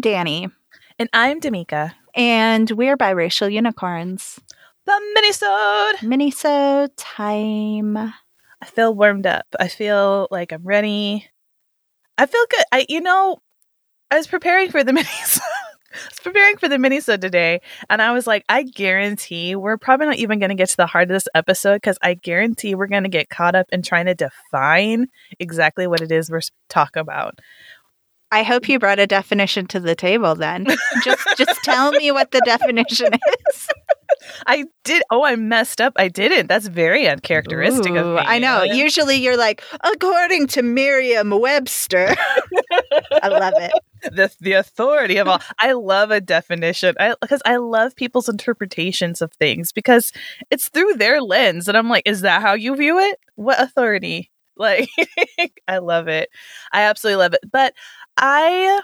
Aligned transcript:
I'm 0.00 0.12
Danny. 0.12 0.48
And 0.98 1.10
I'm 1.12 1.42
Damika. 1.42 1.92
And 2.14 2.70
we're 2.70 2.96
biracial 2.96 3.52
unicorns. 3.52 4.40
The 4.86 4.98
minisode. 5.14 5.96
Minisode 5.98 6.88
time. 6.96 7.98
I 7.98 8.64
feel 8.64 8.94
warmed 8.94 9.26
up. 9.26 9.44
I 9.60 9.68
feel 9.68 10.26
like 10.30 10.52
I'm 10.52 10.62
ready. 10.62 11.28
I 12.16 12.24
feel 12.24 12.42
good. 12.48 12.64
I 12.72 12.86
you 12.88 13.02
know, 13.02 13.40
I 14.10 14.16
was 14.16 14.26
preparing 14.26 14.70
for 14.70 14.82
the 14.82 14.92
minisode. 14.98 15.40
I 15.92 16.08
was 16.08 16.20
preparing 16.22 16.56
for 16.56 16.70
the 16.70 16.76
minisode 16.76 17.20
today, 17.20 17.60
and 17.90 18.00
I 18.00 18.12
was 18.12 18.26
like, 18.26 18.46
I 18.48 18.62
guarantee 18.62 19.54
we're 19.54 19.76
probably 19.76 20.06
not 20.06 20.16
even 20.16 20.38
going 20.38 20.48
to 20.48 20.54
get 20.54 20.70
to 20.70 20.76
the 20.78 20.86
heart 20.86 21.10
of 21.10 21.14
this 21.14 21.28
episode 21.34 21.76
because 21.76 21.98
I 22.00 22.14
guarantee 22.14 22.74
we're 22.74 22.86
going 22.86 23.02
to 23.02 23.10
get 23.10 23.28
caught 23.28 23.54
up 23.54 23.66
in 23.70 23.82
trying 23.82 24.06
to 24.06 24.14
define 24.14 25.08
exactly 25.38 25.86
what 25.86 26.00
it 26.00 26.10
is 26.10 26.30
we're 26.30 26.40
talking 26.70 27.02
about. 27.02 27.40
I 28.32 28.42
hope 28.42 28.68
you 28.68 28.78
brought 28.78 28.98
a 28.98 29.06
definition 29.06 29.66
to 29.68 29.80
the 29.80 29.94
table 29.94 30.34
then. 30.34 30.66
just 31.04 31.26
just 31.36 31.62
tell 31.64 31.92
me 31.92 32.10
what 32.12 32.30
the 32.30 32.40
definition 32.44 33.14
is. 33.14 33.68
I 34.46 34.64
did. 34.84 35.02
Oh, 35.10 35.24
I 35.24 35.36
messed 35.36 35.80
up. 35.80 35.92
I 35.96 36.08
didn't. 36.08 36.46
That's 36.46 36.66
very 36.66 37.08
uncharacteristic 37.08 37.92
Ooh, 37.92 37.98
of 37.98 38.16
me. 38.16 38.22
I 38.24 38.38
know. 38.38 38.62
Usually 38.62 39.16
you're 39.16 39.36
like, 39.36 39.62
according 39.82 40.48
to 40.48 40.62
Merriam 40.62 41.30
Webster. 41.30 42.14
I 43.22 43.28
love 43.28 43.54
it. 43.56 43.72
The 44.02 44.34
the 44.40 44.54
authority 44.54 45.18
of 45.18 45.28
all. 45.28 45.42
I 45.58 45.72
love 45.72 46.10
a 46.10 46.22
definition. 46.22 46.94
I 46.98 47.14
because 47.20 47.42
I 47.44 47.56
love 47.56 47.94
people's 47.94 48.30
interpretations 48.30 49.20
of 49.20 49.30
things 49.34 49.72
because 49.72 50.10
it's 50.50 50.70
through 50.70 50.94
their 50.94 51.20
lens, 51.20 51.68
and 51.68 51.76
I'm 51.76 51.90
like, 51.90 52.04
is 52.06 52.22
that 52.22 52.40
how 52.40 52.54
you 52.54 52.74
view 52.76 52.98
it? 52.98 53.20
What 53.34 53.60
authority? 53.60 54.30
Like, 54.60 54.90
I 55.68 55.78
love 55.78 56.08
it. 56.08 56.28
I 56.70 56.82
absolutely 56.82 57.16
love 57.22 57.32
it. 57.32 57.40
But 57.50 57.72
I 58.20 58.82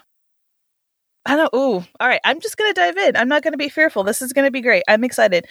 I 1.25 1.37
don't 1.37 1.51
ooh. 1.55 1.84
All 2.01 2.09
right, 2.09 2.20
I'm 2.25 2.41
just 2.41 2.56
going 2.56 2.73
to 2.73 2.81
dive 2.81 2.97
in. 2.97 3.17
I'm 3.17 3.29
not 3.29 3.42
going 3.42 3.53
to 3.53 3.59
be 3.59 3.69
fearful. 3.69 4.05
This 4.05 4.23
is 4.23 4.33
going 4.33 4.45
to 4.47 4.51
be 4.51 4.61
great. 4.61 4.84
I'm 4.89 5.05
excited. 5.05 5.47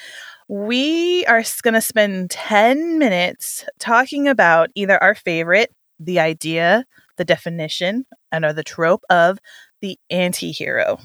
We 0.47 1.25
are 1.25 1.43
going 1.63 1.73
to 1.73 1.81
spend 1.81 2.29
10 2.31 2.97
minutes 2.97 3.65
talking 3.79 4.27
about 4.27 4.69
either 4.75 5.01
our 5.03 5.15
favorite, 5.15 5.73
the 5.99 6.19
idea, 6.19 6.85
the 7.17 7.25
definition, 7.25 8.05
and 8.31 8.45
or 8.45 8.53
the 8.53 8.63
trope 8.63 9.03
of 9.09 9.39
the 9.81 9.97
anti-hero. 10.09 10.99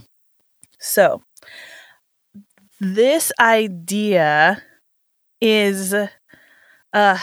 So, 0.81 1.23
this 2.81 3.33
idea 3.39 4.63
is 5.41 5.95
uh 6.93 7.19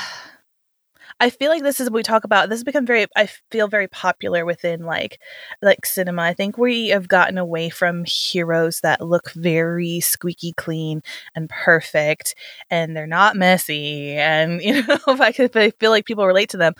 I 1.19 1.31
feel 1.31 1.49
like 1.49 1.63
this 1.63 1.79
is 1.79 1.89
what 1.89 1.95
we 1.95 2.03
talk 2.03 2.23
about. 2.25 2.49
This 2.49 2.59
has 2.59 2.63
become 2.63 2.85
very 2.85 3.07
I 3.15 3.27
feel 3.49 3.67
very 3.67 3.87
popular 3.87 4.45
within 4.45 4.83
like 4.83 5.19
like 5.63 5.85
cinema. 5.85 6.21
I 6.21 6.33
think 6.33 6.57
we 6.57 6.89
have 6.89 7.07
gotten 7.07 7.37
away 7.39 7.69
from 7.69 8.03
heroes 8.05 8.81
that 8.81 9.01
look 9.01 9.31
very 9.31 9.99
squeaky 9.99 10.53
clean 10.53 11.01
and 11.35 11.49
perfect 11.49 12.35
and 12.69 12.95
they're 12.95 13.07
not 13.07 13.35
messy 13.35 14.11
and 14.11 14.61
you 14.61 14.83
know 14.83 14.99
if 15.07 15.21
I 15.21 15.31
could 15.31 15.55
I 15.57 15.71
feel 15.71 15.89
like 15.91 16.05
people 16.05 16.27
relate 16.27 16.49
to 16.49 16.57
them. 16.57 16.73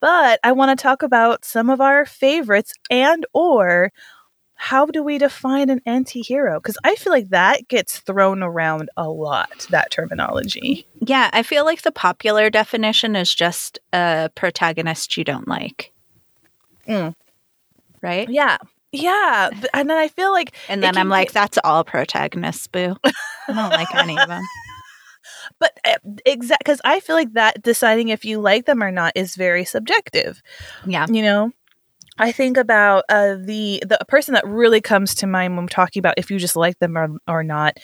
But 0.00 0.40
I 0.42 0.52
want 0.52 0.78
to 0.78 0.82
talk 0.82 1.02
about 1.02 1.44
some 1.44 1.68
of 1.68 1.80
our 1.80 2.06
favorites 2.06 2.72
and 2.90 3.26
or 3.34 3.92
how 4.64 4.86
do 4.86 5.02
we 5.02 5.18
define 5.18 5.68
an 5.68 5.82
anti-hero? 5.84 6.58
Because 6.58 6.78
i 6.84 6.94
feel 6.94 7.12
like 7.12 7.28
that 7.28 7.68
gets 7.68 7.98
thrown 7.98 8.42
around 8.42 8.88
a 8.96 9.10
lot 9.10 9.66
that 9.70 9.90
terminology. 9.90 10.86
Yeah 11.00 11.28
i 11.34 11.42
feel 11.42 11.66
like 11.66 11.82
the 11.82 11.92
popular 11.92 12.48
definition 12.48 13.14
is 13.14 13.34
just 13.34 13.78
a 13.92 14.30
protagonist 14.34 15.18
you 15.18 15.24
don't 15.24 15.46
like. 15.46 15.92
Mm. 16.88 17.14
right? 18.00 18.28
Yeah. 18.28 18.56
Yeah 18.90 19.50
and 19.74 19.90
then 19.90 19.98
i 19.98 20.08
feel 20.08 20.32
like 20.32 20.54
and 20.68 20.82
then 20.82 20.96
i'm 20.96 21.10
like 21.10 21.32
that's 21.32 21.58
all 21.62 21.84
protagonists 21.84 22.66
boo. 22.66 22.96
I 23.04 23.12
don't 23.48 23.70
like 23.70 23.94
any 23.94 24.18
of 24.18 24.28
them 24.28 24.42
but 25.58 25.78
uh, 25.84 25.96
exact 26.24 26.64
because 26.64 26.80
i 26.86 27.00
feel 27.00 27.16
like 27.16 27.34
that 27.34 27.62
deciding 27.62 28.08
if 28.08 28.24
you 28.24 28.40
like 28.40 28.64
them 28.64 28.82
or 28.82 28.90
not 28.90 29.12
is 29.14 29.36
very 29.36 29.66
subjective. 29.66 30.40
Yeah. 30.86 31.06
You 31.10 31.22
know 31.22 31.52
I 32.18 32.32
think 32.32 32.56
about 32.56 33.04
uh, 33.08 33.36
the 33.40 33.82
the 33.86 33.98
person 34.08 34.34
that 34.34 34.46
really 34.46 34.80
comes 34.80 35.14
to 35.16 35.26
mind 35.26 35.54
when 35.54 35.64
I'm 35.64 35.68
talking 35.68 36.00
about 36.00 36.14
if 36.16 36.30
you 36.30 36.38
just 36.38 36.56
like 36.56 36.78
them 36.78 36.96
or, 36.96 37.08
or 37.26 37.42
not 37.42 37.78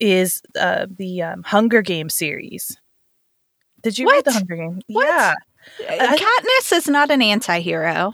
is 0.00 0.42
uh, 0.58 0.86
the 0.90 1.22
um, 1.22 1.42
Hunger 1.42 1.82
Games 1.82 2.14
series. 2.14 2.76
Did 3.82 3.98
you 3.98 4.06
what? 4.06 4.14
read 4.14 4.24
the 4.24 4.32
Hunger 4.32 4.56
Games? 4.56 4.82
What? 4.86 5.06
Yeah. 5.06 5.34
Uh, 5.88 6.16
Katniss 6.16 6.72
is 6.72 6.88
not 6.88 7.10
an 7.10 7.22
anti-hero. 7.22 8.12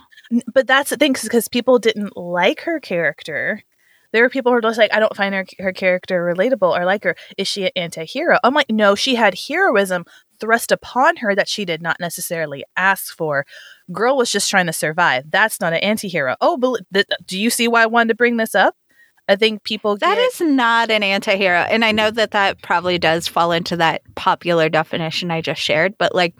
But 0.53 0.65
that's 0.65 0.89
the 0.89 0.95
thing 0.95 1.11
because 1.11 1.49
people 1.49 1.79
didn't 1.79 2.15
like 2.15 2.61
her 2.61 2.79
character. 2.79 3.61
There 4.13 4.23
were 4.23 4.29
people 4.29 4.51
who 4.51 4.55
were 4.55 4.61
just 4.61 4.77
like, 4.77 4.93
I 4.93 4.99
don't 4.99 5.15
find 5.15 5.35
her 5.35 5.45
her 5.59 5.73
character 5.73 6.23
relatable 6.23 6.77
or 6.77 6.85
like 6.85 7.03
her. 7.03 7.15
Is 7.37 7.47
she 7.47 7.65
an 7.65 7.71
anti-hero? 7.75 8.37
I'm 8.43 8.53
like, 8.53 8.69
no, 8.69 8.95
she 8.95 9.15
had 9.15 9.37
heroism 9.37 10.05
thrust 10.41 10.71
upon 10.71 11.17
her 11.17 11.33
that 11.35 11.47
she 11.47 11.63
did 11.63 11.81
not 11.81 11.97
necessarily 12.01 12.65
ask 12.75 13.15
for. 13.15 13.45
Girl 13.93 14.17
was 14.17 14.31
just 14.31 14.49
trying 14.49 14.65
to 14.65 14.73
survive. 14.73 15.29
That's 15.29 15.61
not 15.61 15.71
an 15.71 15.79
anti-hero. 15.79 16.35
Oh, 16.41 16.57
but 16.57 16.81
th- 16.93 17.05
do 17.25 17.39
you 17.39 17.49
see 17.49 17.69
why 17.69 17.83
I 17.83 17.85
wanted 17.85 18.09
to 18.09 18.15
bring 18.15 18.35
this 18.35 18.55
up? 18.55 18.75
I 19.29 19.37
think 19.37 19.63
people 19.63 19.95
That 19.95 20.15
get- 20.15 20.33
is 20.33 20.41
not 20.41 20.91
an 20.91 21.03
anti-hero. 21.03 21.59
And 21.59 21.85
I 21.85 21.93
know 21.93 22.11
that 22.11 22.31
that 22.31 22.61
probably 22.61 22.97
does 22.97 23.27
fall 23.27 23.53
into 23.53 23.77
that 23.77 24.01
popular 24.15 24.67
definition 24.67 25.31
I 25.31 25.39
just 25.41 25.61
shared, 25.61 25.97
but 25.97 26.13
like 26.13 26.35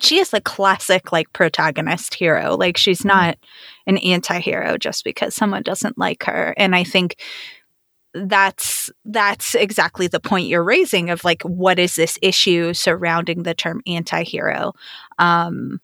she 0.00 0.18
is 0.18 0.32
a 0.32 0.40
classic 0.40 1.12
like 1.12 1.32
protagonist 1.32 2.14
hero. 2.14 2.56
Like 2.56 2.76
she's 2.76 3.00
mm-hmm. 3.00 3.08
not 3.08 3.38
an 3.86 3.98
anti-hero 3.98 4.78
just 4.78 5.04
because 5.04 5.34
someone 5.34 5.62
doesn't 5.62 5.98
like 5.98 6.24
her. 6.24 6.54
And 6.56 6.74
I 6.74 6.84
think 6.84 7.16
that's 8.14 8.90
that's 9.04 9.54
exactly 9.54 10.06
the 10.06 10.20
point 10.20 10.48
you're 10.48 10.64
raising 10.64 11.10
of 11.10 11.24
like 11.24 11.42
what 11.42 11.78
is 11.78 11.94
this 11.94 12.18
issue 12.22 12.72
surrounding 12.72 13.42
the 13.42 13.54
term 13.54 13.82
anti-hero? 13.86 14.72
Um 15.18 15.80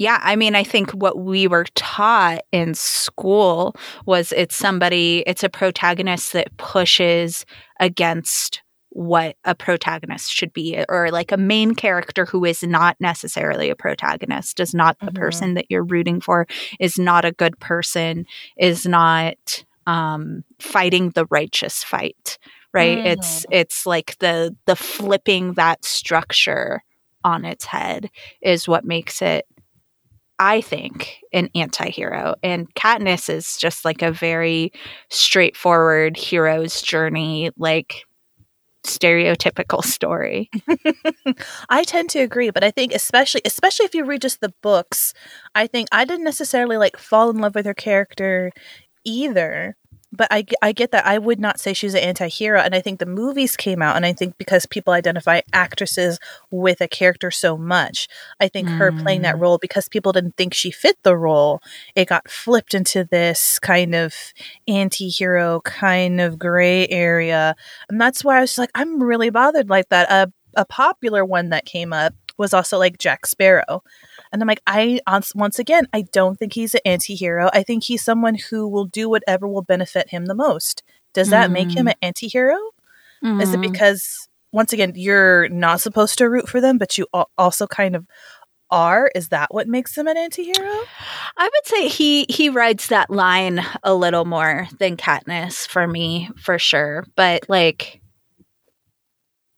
yeah 0.00 0.18
i 0.22 0.34
mean 0.34 0.56
i 0.56 0.64
think 0.64 0.90
what 0.92 1.18
we 1.18 1.46
were 1.46 1.66
taught 1.76 2.40
in 2.50 2.74
school 2.74 3.76
was 4.06 4.32
it's 4.32 4.56
somebody 4.56 5.22
it's 5.26 5.44
a 5.44 5.48
protagonist 5.48 6.32
that 6.32 6.56
pushes 6.56 7.44
against 7.78 8.62
what 8.90 9.36
a 9.44 9.54
protagonist 9.54 10.32
should 10.32 10.52
be 10.52 10.84
or 10.88 11.10
like 11.10 11.30
a 11.32 11.36
main 11.36 11.74
character 11.74 12.26
who 12.26 12.44
is 12.44 12.62
not 12.62 12.96
necessarily 13.00 13.70
a 13.70 13.76
protagonist 13.76 14.58
is 14.58 14.74
not 14.74 14.98
the 14.98 15.06
mm-hmm. 15.06 15.16
person 15.16 15.54
that 15.54 15.66
you're 15.68 15.84
rooting 15.84 16.20
for 16.20 16.46
is 16.80 16.98
not 16.98 17.24
a 17.24 17.32
good 17.32 17.58
person 17.60 18.26
is 18.58 18.86
not 18.86 19.64
um, 19.86 20.44
fighting 20.58 21.10
the 21.10 21.26
righteous 21.30 21.84
fight 21.84 22.38
right 22.72 22.98
mm. 22.98 23.06
it's 23.06 23.46
it's 23.50 23.86
like 23.86 24.18
the 24.18 24.54
the 24.66 24.76
flipping 24.76 25.54
that 25.54 25.84
structure 25.84 26.82
on 27.24 27.44
its 27.44 27.64
head 27.64 28.10
is 28.42 28.68
what 28.68 28.84
makes 28.84 29.22
it 29.22 29.46
I 30.38 30.62
think 30.62 31.20
an 31.34 31.50
anti-hero 31.54 32.34
and 32.42 32.72
Katniss 32.74 33.28
is 33.28 33.56
just 33.58 33.84
like 33.84 34.02
a 34.02 34.10
very 34.10 34.72
straightforward 35.10 36.16
hero's 36.16 36.80
journey 36.82 37.50
like 37.56 38.04
stereotypical 38.84 39.84
story. 39.84 40.50
I 41.68 41.84
tend 41.84 42.10
to 42.10 42.20
agree, 42.20 42.50
but 42.50 42.64
I 42.64 42.70
think 42.70 42.92
especially 42.92 43.42
especially 43.44 43.86
if 43.86 43.94
you 43.94 44.04
read 44.04 44.22
just 44.22 44.40
the 44.40 44.54
books, 44.62 45.14
I 45.54 45.66
think 45.66 45.88
I 45.92 46.04
didn't 46.04 46.24
necessarily 46.24 46.76
like 46.76 46.96
fall 46.96 47.30
in 47.30 47.38
love 47.38 47.54
with 47.54 47.66
her 47.66 47.74
character 47.74 48.52
either 49.04 49.76
but 50.12 50.28
I, 50.30 50.44
I 50.60 50.72
get 50.72 50.90
that. 50.90 51.06
I 51.06 51.18
would 51.18 51.38
not 51.38 51.60
say 51.60 51.72
she's 51.72 51.94
an 51.94 52.00
anti 52.00 52.28
hero. 52.28 52.60
And 52.60 52.74
I 52.74 52.80
think 52.80 52.98
the 52.98 53.06
movies 53.06 53.56
came 53.56 53.80
out, 53.80 53.96
and 53.96 54.04
I 54.04 54.12
think 54.12 54.36
because 54.38 54.66
people 54.66 54.92
identify 54.92 55.40
actresses 55.52 56.18
with 56.50 56.80
a 56.80 56.88
character 56.88 57.30
so 57.30 57.56
much, 57.56 58.08
I 58.40 58.48
think 58.48 58.68
mm. 58.68 58.76
her 58.78 58.92
playing 58.92 59.22
that 59.22 59.36
mm. 59.36 59.40
role 59.40 59.58
because 59.58 59.88
people 59.88 60.12
didn't 60.12 60.36
think 60.36 60.54
she 60.54 60.70
fit 60.70 60.98
the 61.02 61.16
role, 61.16 61.60
it 61.94 62.08
got 62.08 62.28
flipped 62.28 62.74
into 62.74 63.04
this 63.04 63.58
kind 63.58 63.94
of 63.94 64.14
anti 64.66 65.08
hero, 65.08 65.60
kind 65.60 66.20
of 66.20 66.38
gray 66.38 66.88
area. 66.88 67.54
And 67.88 68.00
that's 68.00 68.24
why 68.24 68.38
I 68.38 68.40
was 68.40 68.58
like, 68.58 68.70
I'm 68.74 69.02
really 69.02 69.30
bothered 69.30 69.70
like 69.70 69.88
that. 69.90 70.10
A, 70.10 70.32
a 70.54 70.64
popular 70.64 71.24
one 71.24 71.50
that 71.50 71.64
came 71.64 71.92
up 71.92 72.14
was 72.36 72.54
also 72.54 72.78
like 72.78 72.98
Jack 72.98 73.26
Sparrow. 73.26 73.84
And 74.32 74.42
I'm 74.42 74.48
like, 74.48 74.62
I 74.66 75.00
once 75.34 75.58
again, 75.58 75.88
I 75.92 76.02
don't 76.12 76.38
think 76.38 76.52
he's 76.52 76.74
an 76.74 76.80
anti-hero. 76.84 77.50
I 77.52 77.62
think 77.62 77.84
he's 77.84 78.04
someone 78.04 78.36
who 78.36 78.68
will 78.68 78.84
do 78.84 79.08
whatever 79.08 79.48
will 79.48 79.62
benefit 79.62 80.10
him 80.10 80.26
the 80.26 80.34
most. 80.34 80.82
Does 81.12 81.30
that 81.30 81.50
mm. 81.50 81.54
make 81.54 81.70
him 81.70 81.86
mm. 81.86 81.90
an 81.90 81.96
anti-hero? 82.02 82.56
Mm. 83.24 83.42
Is 83.42 83.52
it 83.52 83.60
mm-hmm. 83.60 83.72
because 83.72 84.28
once 84.52 84.72
again 84.72 84.92
you're 84.94 85.48
not 85.48 85.80
supposed 85.80 86.18
to 86.18 86.28
root 86.28 86.48
for 86.48 86.60
them, 86.60 86.78
but 86.78 86.96
you 86.96 87.06
also 87.36 87.66
kind 87.66 87.96
of 87.96 88.06
are? 88.70 89.10
Is 89.14 89.28
that 89.28 89.52
what 89.52 89.66
makes 89.66 89.98
him 89.98 90.06
an 90.06 90.16
anti-hero? 90.16 90.84
I 91.36 91.44
would 91.44 91.66
say 91.66 91.88
he 91.88 92.26
he 92.28 92.48
rides 92.48 92.86
that 92.86 93.10
line 93.10 93.64
a 93.82 93.94
little 93.94 94.24
more 94.24 94.68
than 94.78 94.96
Katniss 94.96 95.66
for 95.66 95.88
me, 95.88 96.30
for 96.36 96.58
sure. 96.58 97.04
But 97.16 97.46
like 97.48 98.00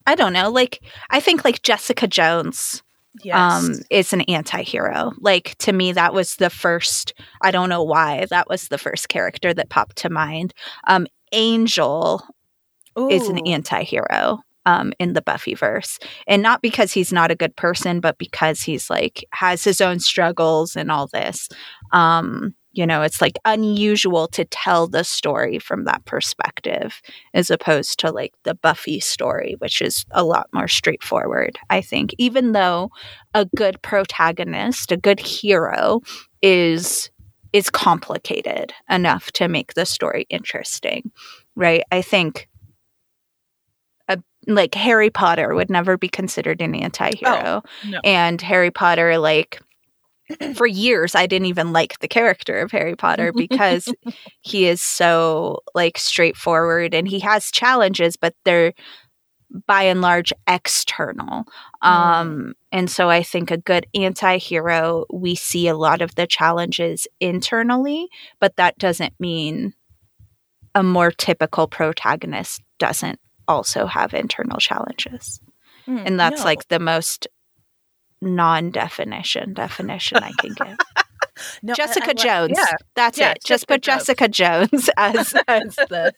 I 0.07 0.15
don't 0.15 0.33
know, 0.33 0.51
like 0.51 0.81
I 1.11 1.21
think 1.21 1.45
like 1.45 1.63
Jessica 1.63 2.09
Jones 2.09 2.83
Yes. 3.23 3.35
um 3.65 3.75
is 3.91 4.13
an 4.13 4.23
anti-hero 4.23 5.13
like 5.19 5.55
to 5.59 5.73
me 5.73 5.93
that 5.93 6.15
was 6.15 6.37
the 6.37 6.49
first 6.49 7.13
i 7.43 7.51
don't 7.51 7.69
know 7.69 7.83
why 7.83 8.27
that 8.31 8.49
was 8.49 8.69
the 8.69 8.79
first 8.79 9.09
character 9.11 9.53
that 9.53 9.69
popped 9.69 9.97
to 9.97 10.09
mind 10.09 10.55
um 10.87 11.07
angel 11.33 12.27
is 13.11 13.29
an 13.29 13.39
Ooh. 13.39 13.51
anti-hero 13.51 14.41
um 14.65 14.93
in 14.99 15.13
the 15.13 15.21
buffyverse 15.23 15.99
and 16.27 16.43
not 16.43 16.63
because 16.63 16.93
he's 16.93 17.13
not 17.13 17.31
a 17.31 17.37
good 17.37 17.55
person 17.57 18.01
but 18.01 18.17
because 18.17 18.63
he's 18.63 18.89
like 18.89 19.25
has 19.33 19.63
his 19.63 19.81
own 19.83 20.01
struggles 20.01 20.75
and 20.75 20.91
all 20.91 21.07
this 21.09 21.49
um 21.93 22.55
you 22.73 22.87
know 22.87 23.03
it's 23.03 23.21
like 23.21 23.39
unusual 23.45 24.27
to 24.29 24.45
tell 24.47 24.87
the 24.87 25.05
story 25.05 25.59
from 25.59 25.85
that 25.85 26.05
perspective 26.05 27.01
as 27.35 27.51
opposed 27.51 27.99
to 28.01 28.11
like 28.11 28.33
the 28.45 28.55
buffy 28.55 28.99
story 28.99 29.55
which 29.59 29.81
is 29.81 30.05
a 30.13 30.25
lot 30.25 30.49
more 30.53 30.69
straightforward 30.69 31.59
i 31.71 31.81
think. 31.81 32.15
Even 32.19 32.53
though 32.53 32.91
a 33.35 33.47
good 33.57 33.81
protagonist 33.83 34.93
a 34.93 34.97
good 34.97 35.21
hero 35.21 36.01
is 36.41 37.11
is 37.53 37.69
complicated 37.69 38.73
enough 38.89 39.31
to 39.33 39.49
make 39.49 39.75
the 39.75 39.87
story 39.87 40.27
interesting 40.31 41.11
right? 41.55 41.83
I 41.93 42.01
think 42.01 42.49
a, 44.09 44.19
like 44.47 44.75
harry 44.75 45.11
potter 45.11 45.55
would 45.55 45.71
never 45.71 45.97
be 45.97 46.09
considered 46.09 46.61
an 46.63 46.75
oh, 46.75 46.79
anti-hero. 46.79 47.63
no. 47.87 48.01
and 48.05 48.41
harry 48.41 48.71
potter 48.71 49.19
like 49.19 49.61
for 50.55 50.67
years 50.67 51.15
i 51.15 51.27
didn't 51.27 51.47
even 51.47 51.73
like 51.73 51.99
the 52.01 52.09
character 52.09 52.61
of 52.61 52.71
harry 52.71 52.97
potter 52.97 53.33
because 53.37 53.89
he 54.41 54.67
is 54.67 54.83
so 54.83 55.61
like 55.75 55.99
straightforward 55.99 56.95
and 56.95 57.09
he 57.09 57.21
has 57.21 57.51
challenges 57.51 58.17
but 58.17 58.35
they're 58.45 58.73
by 59.67 59.83
and 59.83 60.01
large 60.01 60.33
external. 60.49 61.45
Um 61.83 62.55
and 62.71 62.91
so 62.91 63.11
i 63.11 63.23
think 63.23 63.51
a 63.51 63.59
good 63.59 63.87
anti-hero 63.95 65.05
we 65.13 65.35
see 65.35 65.69
a 65.69 65.77
lot 65.77 66.01
of 66.01 66.15
the 66.15 66.27
challenges 66.27 67.07
internally 67.21 68.09
but 68.41 68.57
that 68.57 68.79
doesn't 68.79 69.13
mean 69.21 69.75
a 70.75 70.83
more 70.83 71.11
typical 71.11 71.67
protagonist 71.67 72.63
doesn't 72.79 73.21
also 73.49 73.87
have 73.87 74.15
internal 74.15 74.59
challenges. 74.59 75.41
Mm, 75.87 76.07
and 76.07 76.21
that's 76.21 76.41
no. 76.41 76.45
like 76.45 76.69
the 76.69 76.79
most 76.79 77.27
non-definition 78.23 79.55
definition 79.55 80.19
I 80.19 80.33
can 80.39 80.55
give. 80.55 80.77
No, 81.63 81.73
Jessica 81.75 82.05
I 82.05 82.09
like- 82.09 82.17
Jones. 82.19 82.55
yeah. 82.59 82.77
That's 82.95 83.19
Yeah, 83.19 83.31
it. 83.31 83.39
Just 83.39 83.47
Jessica 83.67 83.73
put 83.75 83.83
Jessica 83.83 84.29
Jones 84.29 84.91
as, 84.99 85.35
as 85.49 85.75
the, 85.77 86.13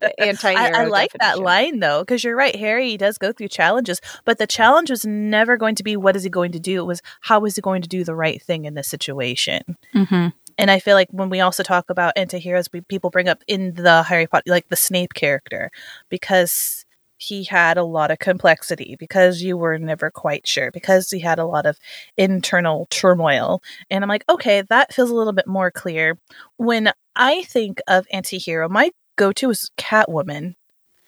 the 0.00 0.20
anti-hero. 0.20 0.76
I, 0.76 0.82
I 0.82 0.84
like 0.86 1.12
that 1.20 1.38
line 1.38 1.78
though, 1.78 2.00
because 2.02 2.24
you're 2.24 2.36
right. 2.36 2.54
Harry 2.56 2.90
he 2.90 2.96
does 2.96 3.16
go 3.16 3.32
through 3.32 3.48
challenges, 3.48 4.00
but 4.24 4.38
the 4.38 4.46
challenge 4.46 4.90
was 4.90 5.06
never 5.06 5.56
going 5.56 5.76
to 5.76 5.84
be 5.84 5.96
what 5.96 6.16
is 6.16 6.24
he 6.24 6.30
going 6.30 6.50
to 6.52 6.58
do. 6.58 6.80
It 6.82 6.86
was 6.86 7.00
how 7.22 7.44
is 7.44 7.54
he 7.54 7.62
going 7.62 7.80
to 7.82 7.88
do 7.88 8.02
the 8.02 8.14
right 8.16 8.42
thing 8.42 8.64
in 8.64 8.74
this 8.74 8.88
situation. 8.88 9.62
Mhm. 9.94 10.32
And 10.58 10.70
I 10.70 10.78
feel 10.80 10.94
like 10.96 11.08
when 11.10 11.30
we 11.30 11.40
also 11.40 11.62
talk 11.62 11.88
about 11.88 12.14
anti-heroes, 12.16 12.68
we, 12.72 12.80
people 12.80 13.08
bring 13.10 13.28
up 13.28 13.44
in 13.46 13.74
the 13.74 14.02
Harry 14.02 14.26
Potter, 14.26 14.42
like 14.46 14.68
the 14.68 14.76
Snape 14.76 15.14
character, 15.14 15.70
because 16.08 16.84
he 17.26 17.44
had 17.44 17.76
a 17.76 17.84
lot 17.84 18.10
of 18.10 18.18
complexity, 18.18 18.96
because 18.98 19.42
you 19.42 19.56
were 19.56 19.78
never 19.78 20.10
quite 20.10 20.46
sure, 20.46 20.70
because 20.70 21.10
he 21.10 21.20
had 21.20 21.38
a 21.38 21.46
lot 21.46 21.66
of 21.66 21.78
internal 22.16 22.86
turmoil. 22.90 23.62
And 23.90 24.04
I'm 24.04 24.08
like, 24.08 24.24
okay, 24.28 24.62
that 24.68 24.94
feels 24.94 25.10
a 25.10 25.14
little 25.14 25.32
bit 25.32 25.46
more 25.46 25.70
clear. 25.70 26.18
When 26.56 26.92
I 27.16 27.42
think 27.42 27.80
of 27.88 28.06
anti-hero, 28.12 28.68
my 28.68 28.90
go-to 29.16 29.50
is 29.50 29.70
Catwoman. 29.76 30.54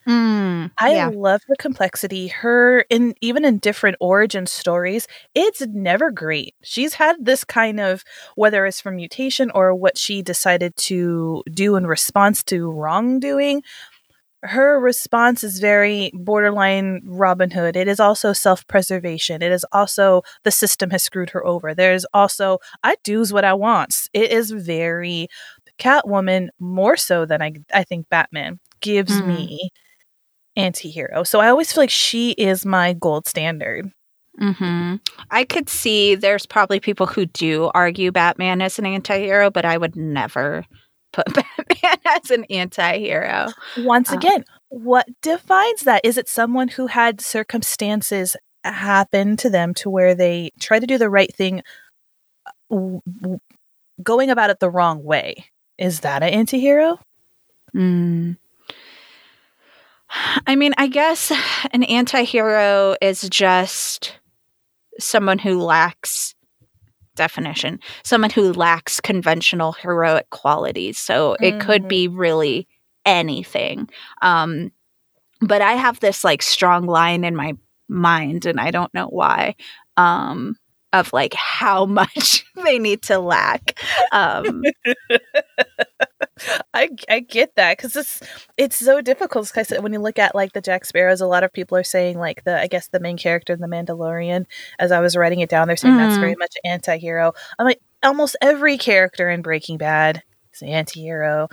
Mm, 0.07 0.71
I 0.79 0.95
yeah. 0.95 1.11
love 1.13 1.43
the 1.47 1.57
complexity. 1.57 2.29
Her 2.29 2.81
in 2.89 3.15
even 3.21 3.45
in 3.45 3.59
different 3.59 3.99
origin 4.01 4.47
stories, 4.47 5.07
it's 5.35 5.61
never 5.67 6.11
great. 6.11 6.55
She's 6.63 6.95
had 6.95 7.17
this 7.21 7.45
kind 7.45 7.79
of 7.79 8.05
whether 8.35 8.65
it's 8.65 8.81
from 8.81 8.97
mutation 8.97 9.51
or 9.55 9.75
what 9.75 9.99
she 9.99 10.23
decided 10.23 10.75
to 10.89 11.43
do 11.53 11.77
in 11.77 11.87
response 11.87 12.43
to 12.45 12.71
wrongdoing. 12.71 13.63
Her 14.43 14.79
response 14.79 15.43
is 15.43 15.59
very 15.59 16.11
borderline 16.15 17.01
Robin 17.05 17.51
Hood. 17.51 17.77
It 17.77 17.89
is 17.89 17.99
also 17.99 18.33
self 18.33 18.67
preservation. 18.69 19.43
It 19.43 19.51
is 19.53 19.65
also 19.73 20.23
the 20.45 20.51
system 20.53 20.91
has 20.91 21.03
screwed 21.03 21.31
her 21.31 21.45
over. 21.45 21.75
There's 21.75 22.07
also 22.15 22.59
I 22.85 22.97
do's 23.03 23.33
what 23.33 23.45
I 23.45 23.55
wants. 23.55 24.09
It 24.13 24.31
is 24.31 24.51
very 24.53 25.29
Catwoman 25.79 26.49
more 26.61 26.97
so 26.97 27.25
than 27.27 27.43
I 27.43 27.53
I 27.75 27.83
think 27.85 28.09
Batman 28.11 28.61
gives 28.81 29.21
Mhm. 29.21 29.27
me 29.27 29.71
anti-hero. 30.57 31.23
So 31.25 31.41
I 31.41 31.49
always 31.49 31.73
feel 31.73 31.83
like 31.83 31.91
she 31.91 32.33
is 32.33 32.65
my 32.67 32.93
gold 32.95 33.27
standard. 33.27 33.91
hmm 34.39 34.97
I 35.31 35.45
could 35.45 35.69
see 35.69 36.15
there's 36.15 36.47
probably 36.47 36.81
people 36.81 37.07
who 37.07 37.27
do 37.27 37.71
argue 37.75 38.13
Batman 38.13 38.61
as 38.63 38.79
an 38.79 38.87
anti-hero, 38.87 39.51
but 39.51 39.65
I 39.65 39.77
would 39.79 39.97
never 39.97 40.65
put 41.13 41.27
Batman 41.35 41.97
as 42.07 42.31
an 42.31 42.45
anti-hero. 42.51 43.49
Once 43.79 44.13
Uh. 44.13 44.17
again, 44.17 44.45
what 44.69 45.07
defines 45.23 45.83
that? 45.83 46.03
Is 46.05 46.19
it 46.19 46.29
someone 46.29 46.69
who 46.69 46.87
had 46.89 47.21
circumstances 47.21 48.37
happen 48.65 49.37
to 49.39 49.49
them 49.51 49.73
to 49.75 49.89
where 49.91 50.15
they 50.15 50.51
try 50.61 50.79
to 50.79 50.87
do 50.87 50.99
the 50.99 51.09
right 51.11 51.35
thing 51.35 51.63
w- 52.71 53.01
w- 53.21 53.39
going 54.03 54.31
about 54.31 54.51
it 54.51 54.61
the 54.61 54.71
wrong 54.71 55.03
way? 55.03 55.47
Is 55.79 56.01
that 56.01 56.23
an 56.23 56.31
anti-hero? 56.31 56.99
Mm. 57.75 58.37
I 60.47 60.57
mean, 60.57 60.73
I 60.79 60.89
guess 60.89 61.31
an 61.73 61.83
anti-hero 61.85 62.97
is 63.01 63.29
just 63.29 64.19
someone 64.99 65.39
who 65.39 65.61
lacks 65.63 66.35
definition, 67.19 67.81
someone 68.05 68.31
who 68.31 68.53
lacks 68.55 69.01
conventional 69.01 69.73
heroic 69.73 70.31
qualities. 70.31 70.99
So 70.99 71.37
it 71.43 71.61
could 71.61 71.87
be 71.89 72.09
really 72.09 72.67
anything. 73.05 73.89
Um 74.23 74.73
but 75.41 75.63
I 75.63 75.75
have 75.75 76.01
this 76.01 76.25
like 76.25 76.43
strong 76.43 76.87
line 76.87 77.25
in 77.25 77.37
my 77.37 77.55
mind 77.89 78.47
and 78.47 78.61
I 78.61 78.71
don't 78.71 78.93
know 78.95 79.09
why 79.09 79.55
um 79.97 80.57
of 80.93 81.13
like 81.13 81.35
how 81.35 81.87
much 82.01 82.45
they 82.65 82.79
need 82.79 83.03
to 83.03 83.19
lack. 83.19 83.79
Um 84.13 84.65
I 86.75 86.91
I 87.09 87.21
get 87.21 87.55
that 87.57 87.77
because 87.77 87.97
it's 87.97 88.21
it's 88.57 88.77
so 88.77 89.01
difficult. 89.01 89.49
Because 89.49 89.71
when 89.81 89.93
you 89.93 89.99
look 90.01 90.19
at 90.19 90.35
like 90.35 90.53
the 90.53 90.61
Jack 90.61 90.85
Sparrows, 90.85 91.21
a 91.21 91.27
lot 91.27 91.45
of 91.45 91.53
people 91.53 91.77
are 91.77 91.85
saying 91.85 92.19
like 92.19 92.45
the 92.45 92.61
I 92.61 92.67
guess 92.67 92.89
the 92.89 93.01
main 93.01 93.17
character 93.19 93.53
in 93.53 93.61
the 93.61 93.67
Mandalorian. 93.67 94.47
As 94.79 94.93
I 94.93 95.01
was 95.01 95.17
writing 95.17 95.41
it 95.41 95.49
down, 95.51 95.67
they're 95.69 95.77
saying 95.77 95.97
that's 95.97 96.17
Mhm. 96.17 96.21
very 96.21 96.37
much 96.37 96.55
anti-hero. 96.65 97.33
I'm 97.59 97.67
like 97.67 97.81
almost 98.03 98.37
every 98.41 98.79
character 98.79 99.29
in 99.29 99.43
Breaking 99.43 99.79
Bad 99.79 100.23
is 100.55 100.63
an 100.63 100.69
anti-hero, 100.69 101.49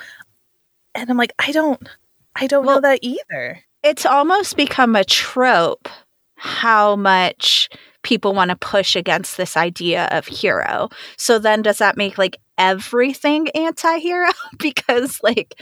and 0.94 1.10
I'm 1.10 1.18
like 1.18 1.34
I 1.40 1.52
don't 1.52 1.88
I 2.36 2.48
don't 2.48 2.66
know 2.66 2.82
that 2.82 3.00
either. 3.02 3.62
it's 3.84 4.06
almost 4.06 4.58
become 4.58 4.96
a 4.96 5.04
trope 5.04 5.88
how 6.38 6.96
much 6.96 7.70
people 8.06 8.34
want 8.34 8.52
to 8.52 8.56
push 8.56 8.96
against 8.96 9.36
this 9.36 9.58
idea 9.58 10.08
of 10.12 10.28
hero. 10.28 10.88
So 11.18 11.40
then 11.40 11.62
does 11.62 11.80
that 11.80 11.98
make 11.98 12.18
like 12.18 12.38
everything 12.58 13.50
anti-hero 13.50 14.30
because 14.60 15.20
like 15.22 15.60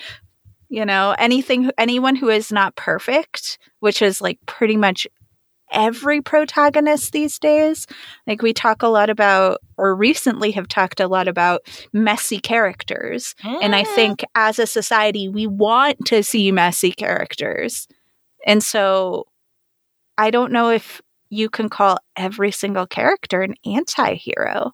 you 0.70 0.86
know 0.86 1.16
anything 1.18 1.72
anyone 1.78 2.16
who 2.16 2.30
is 2.30 2.52
not 2.52 2.76
perfect, 2.76 3.58
which 3.80 4.02
is 4.04 4.22
like 4.22 4.38
pretty 4.46 4.78
much 4.78 5.08
every 5.72 6.22
protagonist 6.22 7.14
these 7.14 7.40
days. 7.40 7.88
Like 8.28 8.44
we 8.44 8.54
talk 8.54 8.84
a 8.84 8.88
lot 8.88 9.10
about 9.10 9.58
or 9.78 9.96
recently 9.96 10.52
have 10.52 10.68
talked 10.68 11.00
a 11.00 11.08
lot 11.08 11.28
about 11.28 11.62
messy 11.94 12.40
characters. 12.40 13.34
And 13.62 13.74
I 13.76 13.84
Mm. 13.84 13.96
think 13.96 14.24
as 14.36 14.60
a 14.60 14.68
society, 14.68 15.28
we 15.30 15.48
want 15.48 16.06
to 16.08 16.22
see 16.22 16.52
messy 16.52 16.92
characters. 16.92 17.88
And 18.46 18.62
so 18.62 19.26
I 20.18 20.30
don't 20.30 20.52
know 20.52 20.70
if 20.70 21.02
you 21.34 21.50
can 21.50 21.70
call 21.70 21.98
every 22.16 22.52
single 22.52 22.86
character 22.86 23.42
an 23.42 23.56
anti 23.66 24.16
hero. 24.16 24.74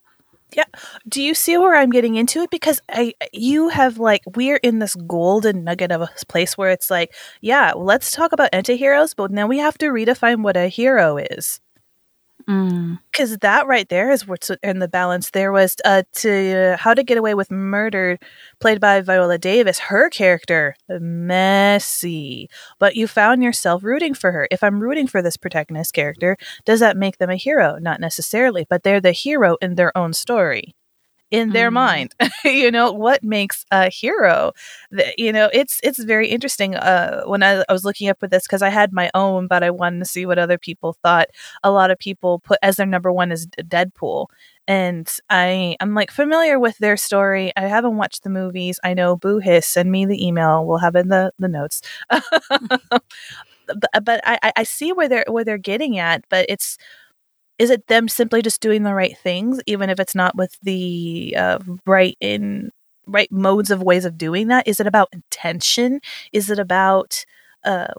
Yeah. 0.56 0.66
Do 1.08 1.22
you 1.22 1.36
see 1.36 1.58
where 1.58 1.76
I'm 1.76 1.92
getting 1.92 2.16
into 2.16 2.42
it? 2.42 2.50
Because 2.50 2.82
I, 2.90 3.14
you 3.32 3.70
have 3.70 4.00
like, 4.00 4.22
we're 4.36 4.58
in 4.58 4.80
this 4.80 4.96
golden 4.96 5.64
nugget 5.64 5.92
of 5.92 6.02
a 6.02 6.10
place 6.28 6.58
where 6.58 6.72
it's 6.72 6.90
like, 6.90 7.14
yeah, 7.42 7.74
let's 7.76 8.12
talk 8.12 8.32
about 8.32 8.50
anti-heroes, 8.52 9.14
but 9.14 9.32
then 9.32 9.48
we 9.48 9.60
have 9.60 9.78
to 9.78 9.88
redefine 9.88 10.42
what 10.42 10.58
a 10.58 10.68
hero 10.68 11.18
is. 11.18 11.62
Because 13.12 13.38
that 13.38 13.68
right 13.68 13.88
there 13.90 14.10
is 14.10 14.26
what's 14.28 14.50
in 14.64 14.80
the 14.80 14.88
balance. 14.88 15.30
There 15.30 15.52
was 15.52 15.76
uh, 15.86 16.02
to 16.14 16.78
How 16.80 16.96
to 16.96 17.04
Get 17.04 17.18
Away 17.18 17.36
with 17.36 17.52
Murder, 17.52 18.18
played 18.60 18.82
by 18.82 19.02
Viola 19.02 19.38
Davis. 19.38 19.78
Her 19.78 20.10
character 20.10 20.76
messy, 20.90 22.50
but 22.80 22.96
you 22.96 23.08
found 23.08 23.44
yourself 23.44 23.84
rooting 23.84 24.16
for 24.16 24.32
her. 24.32 24.48
If 24.50 24.64
I'm 24.64 24.80
rooting 24.80 25.06
for 25.06 25.22
this 25.22 25.38
protagonist 25.38 25.94
character, 25.94 26.38
does 26.66 26.80
that 26.80 26.98
make 26.98 27.20
them 27.20 27.30
a 27.30 27.36
hero? 27.36 27.78
Not 27.80 28.00
necessarily, 28.00 28.66
but 28.68 28.82
they're 28.82 29.02
the 29.02 29.12
hero 29.12 29.58
in 29.62 29.76
their 29.76 29.96
own 29.96 30.14
story. 30.14 30.74
In 31.32 31.52
their 31.52 31.70
Mm. 31.70 31.74
mind 31.74 32.16
you 32.46 32.72
know 32.72 32.92
what 32.92 33.24
makes 33.24 33.66
a 33.72 33.90
hero 33.90 34.52
The- 34.92 35.14
you 35.18 35.32
know 35.32 35.50
it's 35.54 35.80
it's 35.84 36.04
very 36.04 36.28
interesting 36.28 36.76
uh 36.76 37.24
when 37.26 37.44
i, 37.44 37.64
I 37.70 37.74
was 37.74 37.86
looking 37.86 38.10
up 38.10 38.22
with 38.22 38.32
this 38.32 38.44
because 38.48 38.62
i 38.64 38.70
had 38.70 38.92
my 38.94 39.12
own 39.14 39.48
but 39.48 39.64
i 39.64 39.70
wanted 39.70 40.00
to 40.00 40.06
see 40.06 40.26
what 40.26 40.40
other 40.40 40.58
people 40.58 40.98
thought. 41.04 41.28
A 41.64 41.72
lot 41.72 41.92
of 41.92 42.00
people 42.00 42.40
put 42.40 42.58
as 42.64 42.78
their 42.78 42.86
number 42.86 43.12
one 43.12 43.32
is 43.32 43.48
deadpool 43.48 44.28
and 44.68 45.10
i 45.30 45.76
i'm 45.80 45.94
like 45.96 46.12
familiar 46.12 46.60
with 46.60 46.78
their 46.80 46.98
story. 46.98 47.52
I 47.58 47.62
haven't 47.62 47.98
watched 47.98 48.24
the 48.24 48.30
movies. 48.30 48.80
I 48.84 48.94
know 48.94 49.16
boo 49.16 49.40
hiss 49.40 49.68
send 49.68 49.92
me 49.92 50.06
the 50.06 50.26
email. 50.26 50.66
We'll 50.66 50.78
have 50.80 50.96
in 50.96 51.10
the 51.10 51.32
the 51.40 51.48
notes. 51.48 51.82
But, 53.68 54.04
but 54.04 54.22
I, 54.26 54.40
I- 54.44 54.54
I 54.58 54.64
see 54.64 54.92
where 54.94 55.08
they're 55.08 55.26
where 55.28 55.44
they're 55.44 55.58
getting 55.60 56.00
at 56.00 56.24
but 56.30 56.46
it's 56.50 56.78
is 57.60 57.70
it 57.70 57.88
them 57.88 58.08
simply 58.08 58.42
just 58.42 58.62
doing 58.62 58.84
the 58.84 58.96
right 58.96 59.18
things 59.18 59.60
even 59.68 59.90
if 59.90 60.00
it's 60.00 60.16
not 60.16 60.36
with 60.36 60.58
the 60.64 61.36
uh, 61.38 61.60
right 61.86 62.18
in 62.22 62.72
right 63.06 63.32
modes 63.32 63.70
of 63.70 63.84
ways 63.84 64.06
of 64.06 64.18
doing 64.18 64.48
that? 64.48 64.68
Is 64.68 64.80
it 64.80 64.88
about 64.88 65.10
intention? 65.12 66.00
Is 66.34 66.50
it 66.50 66.60
about 66.60 67.26
uh 67.64 67.94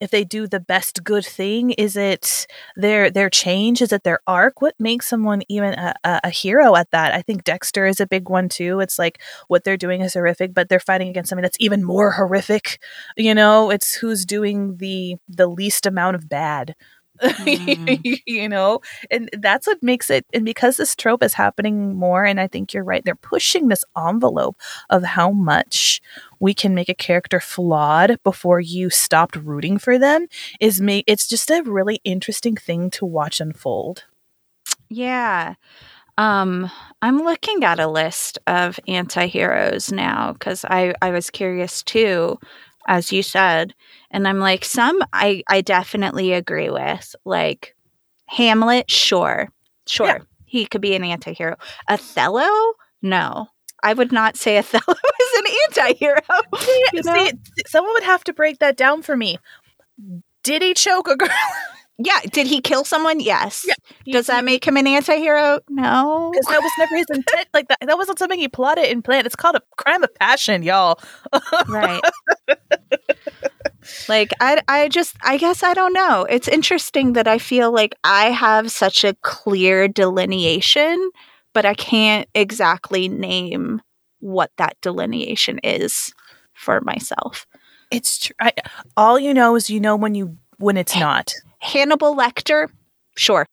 if 0.00 0.10
they 0.10 0.24
do 0.24 0.46
the 0.46 0.60
best 0.60 1.04
good 1.04 1.26
thing 1.26 1.72
is 1.72 1.96
it 1.96 2.46
their 2.76 3.10
their 3.10 3.30
change? 3.30 3.82
Is 3.82 3.92
it 3.92 4.02
their 4.02 4.20
arc? 4.26 4.62
What 4.62 4.74
makes 4.78 5.08
someone 5.08 5.42
even 5.48 5.74
a, 5.74 5.94
a, 6.04 6.30
hero 6.30 6.74
at 6.74 6.90
that? 6.90 7.12
I 7.12 7.20
think 7.22 7.44
dexter 7.44 7.84
is 7.86 8.00
a 8.00 8.06
big 8.06 8.30
one 8.30 8.48
too. 8.48 8.80
It's 8.80 8.98
like 8.98 9.20
what 9.48 9.64
they're 9.64 9.76
doing 9.76 10.00
is 10.00 10.14
horrific 10.14 10.54
but 10.54 10.68
they're 10.68 10.80
fighting 10.80 11.08
against 11.08 11.28
something 11.28 11.42
that's 11.42 11.56
even 11.60 11.84
more 11.84 12.10
horrific. 12.12 12.80
You 13.16 13.34
know 13.34 13.70
it's 13.70 13.94
who's 13.94 14.24
doing 14.24 14.76
the 14.78 15.16
the 15.28 15.46
least 15.46 15.86
amount 15.86 16.16
of 16.16 16.28
bad 16.28 16.74
Mm. 17.20 18.20
you 18.26 18.48
know 18.48 18.80
and 19.10 19.28
that's 19.38 19.66
what 19.66 19.82
makes 19.82 20.10
it 20.10 20.24
and 20.32 20.44
because 20.44 20.76
this 20.76 20.96
trope 20.96 21.22
is 21.22 21.34
happening 21.34 21.94
more 21.96 22.24
and 22.24 22.40
i 22.40 22.46
think 22.46 22.72
you're 22.72 22.84
right 22.84 23.04
they're 23.04 23.14
pushing 23.14 23.68
this 23.68 23.84
envelope 23.96 24.56
of 24.88 25.02
how 25.02 25.30
much 25.30 26.00
we 26.38 26.54
can 26.54 26.74
make 26.74 26.88
a 26.88 26.94
character 26.94 27.38
flawed 27.40 28.18
before 28.24 28.60
you 28.60 28.88
stopped 28.88 29.36
rooting 29.36 29.78
for 29.78 29.98
them 29.98 30.26
is 30.60 30.80
me 30.80 31.04
it's 31.06 31.28
just 31.28 31.50
a 31.50 31.62
really 31.62 32.00
interesting 32.04 32.56
thing 32.56 32.90
to 32.90 33.04
watch 33.04 33.40
unfold 33.40 34.04
Yeah. 34.88 35.54
Um, 36.18 36.70
I'm 37.00 37.18
looking 37.18 37.64
at 37.64 37.80
a 37.80 37.86
list 37.86 38.38
of 38.46 38.78
anti-heroes 38.86 39.90
now 39.90 40.32
because 40.34 40.64
I, 40.66 40.94
I 41.00 41.10
was 41.10 41.30
curious 41.30 41.82
too, 41.82 42.38
as 42.86 43.12
you 43.12 43.22
said. 43.22 43.74
And 44.10 44.26
I'm 44.26 44.38
like, 44.38 44.64
some 44.64 45.00
I, 45.12 45.42
I 45.48 45.60
definitely 45.60 46.32
agree 46.32 46.70
with. 46.70 47.14
Like 47.24 47.74
Hamlet, 48.26 48.90
sure. 48.90 49.48
Sure. 49.86 50.06
Yeah. 50.06 50.18
He 50.44 50.66
could 50.66 50.80
be 50.80 50.94
an 50.94 51.04
anti-hero. 51.04 51.56
Othello? 51.88 52.48
No. 53.02 53.48
I 53.82 53.94
would 53.94 54.12
not 54.12 54.36
say 54.36 54.58
Othello 54.58 54.94
is 54.94 55.38
an 55.38 55.46
anti-hero. 55.66 56.20
You 56.92 57.02
know? 57.04 57.14
see 57.14 57.32
someone 57.66 57.92
would 57.94 58.02
have 58.04 58.24
to 58.24 58.32
break 58.32 58.58
that 58.58 58.76
down 58.76 59.02
for 59.02 59.16
me 59.16 59.38
did 60.42 60.62
he 60.62 60.74
choke 60.74 61.08
a 61.08 61.16
girl 61.16 61.28
Yeah. 62.02 62.20
Did 62.32 62.46
he 62.46 62.60
kill 62.60 62.84
someone? 62.84 63.20
Yes. 63.20 63.64
Yeah. 63.66 63.74
Does 64.14 64.26
that 64.28 64.44
make 64.44 64.64
him 64.66 64.76
an 64.76 64.86
anti-hero? 64.86 65.60
No. 65.68 66.30
because 66.32 66.46
that 66.46 66.62
was 66.62 66.72
never 66.78 66.96
his 66.96 67.06
intent 67.12 67.48
like 67.52 67.68
that 67.68 67.78
that 67.86 67.98
wasn't 67.98 68.18
something 68.18 68.38
he 68.38 68.48
plotted 68.48 68.84
and 68.86 69.04
planned 69.04 69.26
it's 69.26 69.36
called 69.36 69.56
a 69.56 69.62
crime 69.76 70.02
of 70.02 70.14
passion 70.14 70.62
y'all 70.62 70.98
right 71.68 72.00
like 74.08 74.30
i 74.40 74.60
i 74.68 74.88
just 74.88 75.16
i 75.22 75.36
guess 75.36 75.62
i 75.62 75.72
don't 75.74 75.92
know 75.92 76.26
it's 76.28 76.48
interesting 76.48 77.12
that 77.14 77.26
i 77.26 77.38
feel 77.38 77.72
like 77.72 77.94
i 78.04 78.26
have 78.26 78.70
such 78.70 79.04
a 79.04 79.14
clear 79.22 79.88
delineation 79.88 81.10
but 81.54 81.64
i 81.64 81.74
can't 81.74 82.28
exactly 82.34 83.08
name 83.08 83.80
what 84.20 84.50
that 84.58 84.76
delineation 84.82 85.58
is 85.64 86.12
for 86.52 86.80
myself 86.82 87.46
It's 87.90 88.18
true. 88.18 88.36
I, 88.40 88.52
all 88.96 89.18
you 89.18 89.32
know 89.34 89.56
is 89.56 89.70
you 89.70 89.80
know 89.80 89.96
when 89.96 90.14
you 90.14 90.36
when 90.60 90.76
it's 90.76 90.94
not. 90.96 91.32
hannibal 91.58 92.16
lecter 92.16 92.68
sure 93.16 93.44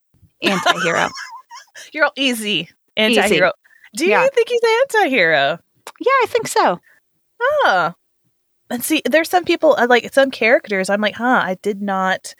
anti-hero 0.43 1.07
You're 1.93 2.05
all 2.05 2.13
easy 2.15 2.69
anti-hero. 2.95 3.51
Do 3.95 4.05
you 4.05 4.11
Yeah. 4.11 4.27
think 4.33 4.49
he's 4.49 4.61
anti-hero? 4.83 5.59
yeah 5.99 6.17
i 6.23 6.25
think 6.27 6.47
so 6.47 6.79
Huh. 7.39 7.93
And 8.71 8.83
see, 8.83 9.01
there's 9.05 9.29
some 9.29 9.45
people 9.45 9.75
uh, 9.77 9.85
like 9.87 10.11
some 10.11 10.31
characters. 10.31 10.89
I'm 10.89 10.99
like, 11.01 11.13
huh, 11.15 11.39
I 11.43 11.55
did 11.61 11.81
not 11.83 12.33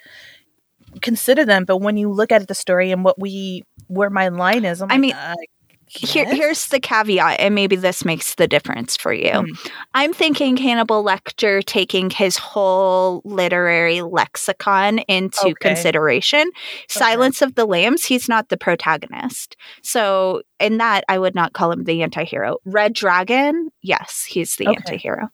consider 1.01 1.45
them. 1.45 1.65
But 1.65 1.77
when 1.77 1.97
you 1.97 2.11
look 2.11 2.31
at 2.31 2.47
the 2.47 2.55
story 2.55 2.91
and 2.91 3.03
what 3.05 3.19
we 3.19 3.63
where 3.87 4.09
my 4.09 4.29
line 4.29 4.65
is, 4.65 4.81
I'm 4.81 4.89
I 4.89 4.95
like, 4.95 4.99
mean, 5.01 5.15
uh, 5.95 6.07
Here, 6.07 6.25
here's 6.35 6.67
the 6.67 6.79
caveat, 6.79 7.39
and 7.39 7.55
maybe 7.55 7.75
this 7.75 8.03
makes 8.03 8.35
the 8.35 8.47
difference 8.47 8.97
for 8.97 9.13
you. 9.13 9.31
Hmm. 9.31 9.69
I'm 9.93 10.13
thinking 10.13 10.57
Hannibal 10.57 11.03
Lecter 11.03 11.63
taking 11.63 12.09
his 12.09 12.37
whole 12.37 13.21
literary 13.23 14.01
lexicon 14.01 14.99
into 14.99 15.39
Okay. 15.47 15.53
consideration. 15.61 16.49
Silence 16.89 17.41
of 17.41 17.55
the 17.55 17.65
Lambs, 17.65 18.05
he's 18.05 18.27
not 18.27 18.49
the 18.49 18.57
protagonist. 18.57 19.55
So, 19.81 20.41
in 20.59 20.77
that, 20.77 21.03
I 21.07 21.17
would 21.19 21.35
not 21.35 21.53
call 21.53 21.71
him 21.71 21.85
the 21.85 22.01
anti 22.03 22.23
hero. 22.25 22.57
Red 22.65 22.93
Dragon, 22.93 23.69
yes, 23.81 24.25
he's 24.27 24.55
the 24.57 24.67
Okay. 24.67 24.75
anti 24.75 24.97
hero. 24.97 25.29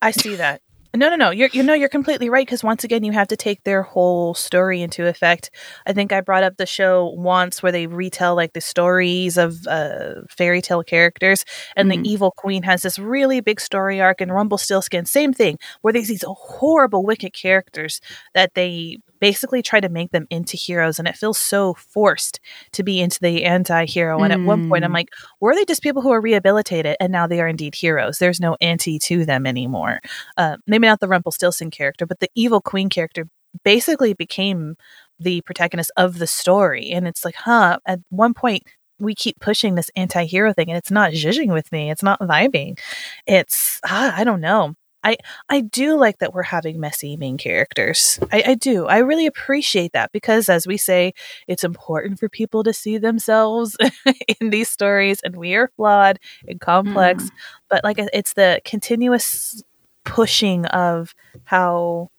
I 0.00 0.10
see 0.10 0.34
that. 0.36 0.60
No, 0.94 1.08
no, 1.08 1.16
no. 1.16 1.30
You're 1.30 1.48
you 1.54 1.62
know 1.62 1.72
you're 1.72 1.88
completely 1.88 2.28
right 2.28 2.46
because 2.46 2.62
once 2.62 2.84
again 2.84 3.02
you 3.02 3.12
have 3.12 3.28
to 3.28 3.36
take 3.36 3.62
their 3.64 3.82
whole 3.82 4.34
story 4.34 4.82
into 4.82 5.06
effect. 5.06 5.50
I 5.86 5.94
think 5.94 6.12
I 6.12 6.20
brought 6.20 6.42
up 6.44 6.58
the 6.58 6.66
show 6.66 7.08
once 7.16 7.62
where 7.62 7.72
they 7.72 7.86
retell 7.86 8.34
like 8.36 8.52
the 8.52 8.60
stories 8.60 9.38
of 9.38 9.66
uh, 9.66 10.16
fairy 10.28 10.60
tale 10.60 10.82
characters, 10.82 11.46
and 11.76 11.90
Mhm. 11.90 12.02
the 12.02 12.10
evil 12.10 12.30
queen 12.36 12.62
has 12.64 12.82
this 12.82 12.98
really 12.98 13.40
big 13.40 13.58
story 13.60 14.02
arc, 14.02 14.20
and 14.20 14.34
Rumpelstiltskin 14.34 15.06
same 15.06 15.32
thing 15.32 15.56
where 15.80 15.94
there's 15.94 16.08
these 16.08 16.24
horrible, 16.28 17.04
wicked 17.04 17.32
characters 17.32 18.00
that 18.34 18.52
they 18.54 18.98
basically 19.22 19.62
try 19.62 19.80
to 19.80 19.88
make 19.88 20.10
them 20.10 20.26
into 20.28 20.56
heroes, 20.58 20.98
and 20.98 21.08
it 21.08 21.16
feels 21.16 21.38
so 21.38 21.72
forced 21.74 22.40
to 22.72 22.82
be 22.82 23.00
into 23.00 23.20
the 23.20 23.44
anti-hero. 23.44 24.22
And 24.22 24.32
at 24.32 24.42
one 24.42 24.68
point, 24.68 24.84
I'm 24.84 24.90
Mm. 24.90 24.94
like, 25.00 25.08
were 25.40 25.54
they 25.54 25.64
just 25.64 25.82
people 25.82 26.02
who 26.02 26.10
are 26.10 26.20
rehabilitated, 26.20 26.96
and 27.00 27.12
now 27.12 27.26
they 27.26 27.40
are 27.40 27.48
indeed 27.48 27.74
heroes? 27.76 28.18
There's 28.18 28.40
no 28.40 28.56
anti 28.60 28.98
to 28.98 29.24
them 29.24 29.46
anymore 29.46 30.00
uh, 30.36 30.56
maybe 30.66 30.86
not 30.86 31.00
the 31.00 31.08
Rumpelstiltskin 31.08 31.70
character, 31.70 32.06
but 32.06 32.20
the 32.20 32.30
evil 32.34 32.60
queen 32.60 32.88
character 32.88 33.26
basically 33.64 34.14
became 34.14 34.76
the 35.20 35.40
protagonist 35.42 35.92
of 35.96 36.18
the 36.18 36.26
story. 36.26 36.90
And 36.90 37.06
it's 37.06 37.24
like, 37.24 37.36
huh, 37.36 37.78
at 37.86 38.00
one 38.10 38.34
point, 38.34 38.64
we 38.98 39.14
keep 39.14 39.38
pushing 39.40 39.74
this 39.74 39.90
anti 39.96 40.24
hero 40.24 40.52
thing 40.52 40.68
and 40.68 40.78
it's 40.78 40.90
not 40.90 41.12
zhuzhing 41.12 41.52
with 41.52 41.70
me. 41.72 41.90
It's 41.90 42.02
not 42.02 42.20
vibing. 42.20 42.78
It's, 43.26 43.80
ah, 43.84 44.14
I 44.16 44.24
don't 44.24 44.40
know. 44.40 44.74
I, 45.04 45.16
I 45.48 45.60
do 45.60 45.96
like 45.96 46.18
that 46.18 46.32
we're 46.32 46.42
having 46.42 46.80
messy 46.80 47.16
main 47.16 47.38
characters. 47.38 48.18
I, 48.30 48.42
I 48.48 48.54
do. 48.54 48.86
I 48.86 48.98
really 48.98 49.26
appreciate 49.26 49.92
that 49.92 50.12
because, 50.12 50.48
as 50.48 50.66
we 50.66 50.76
say, 50.76 51.12
it's 51.48 51.64
important 51.64 52.18
for 52.20 52.28
people 52.28 52.62
to 52.64 52.72
see 52.72 52.98
themselves 52.98 53.76
in 54.40 54.50
these 54.50 54.68
stories, 54.68 55.20
and 55.20 55.36
we 55.36 55.54
are 55.54 55.70
flawed 55.76 56.18
and 56.46 56.60
complex. 56.60 57.24
Mm. 57.24 57.30
But 57.68 57.84
like, 57.84 57.96
it's 57.98 58.34
the 58.34 58.60
continuous 58.64 59.62
pushing 60.04 60.66
of 60.66 61.14
how 61.44 62.10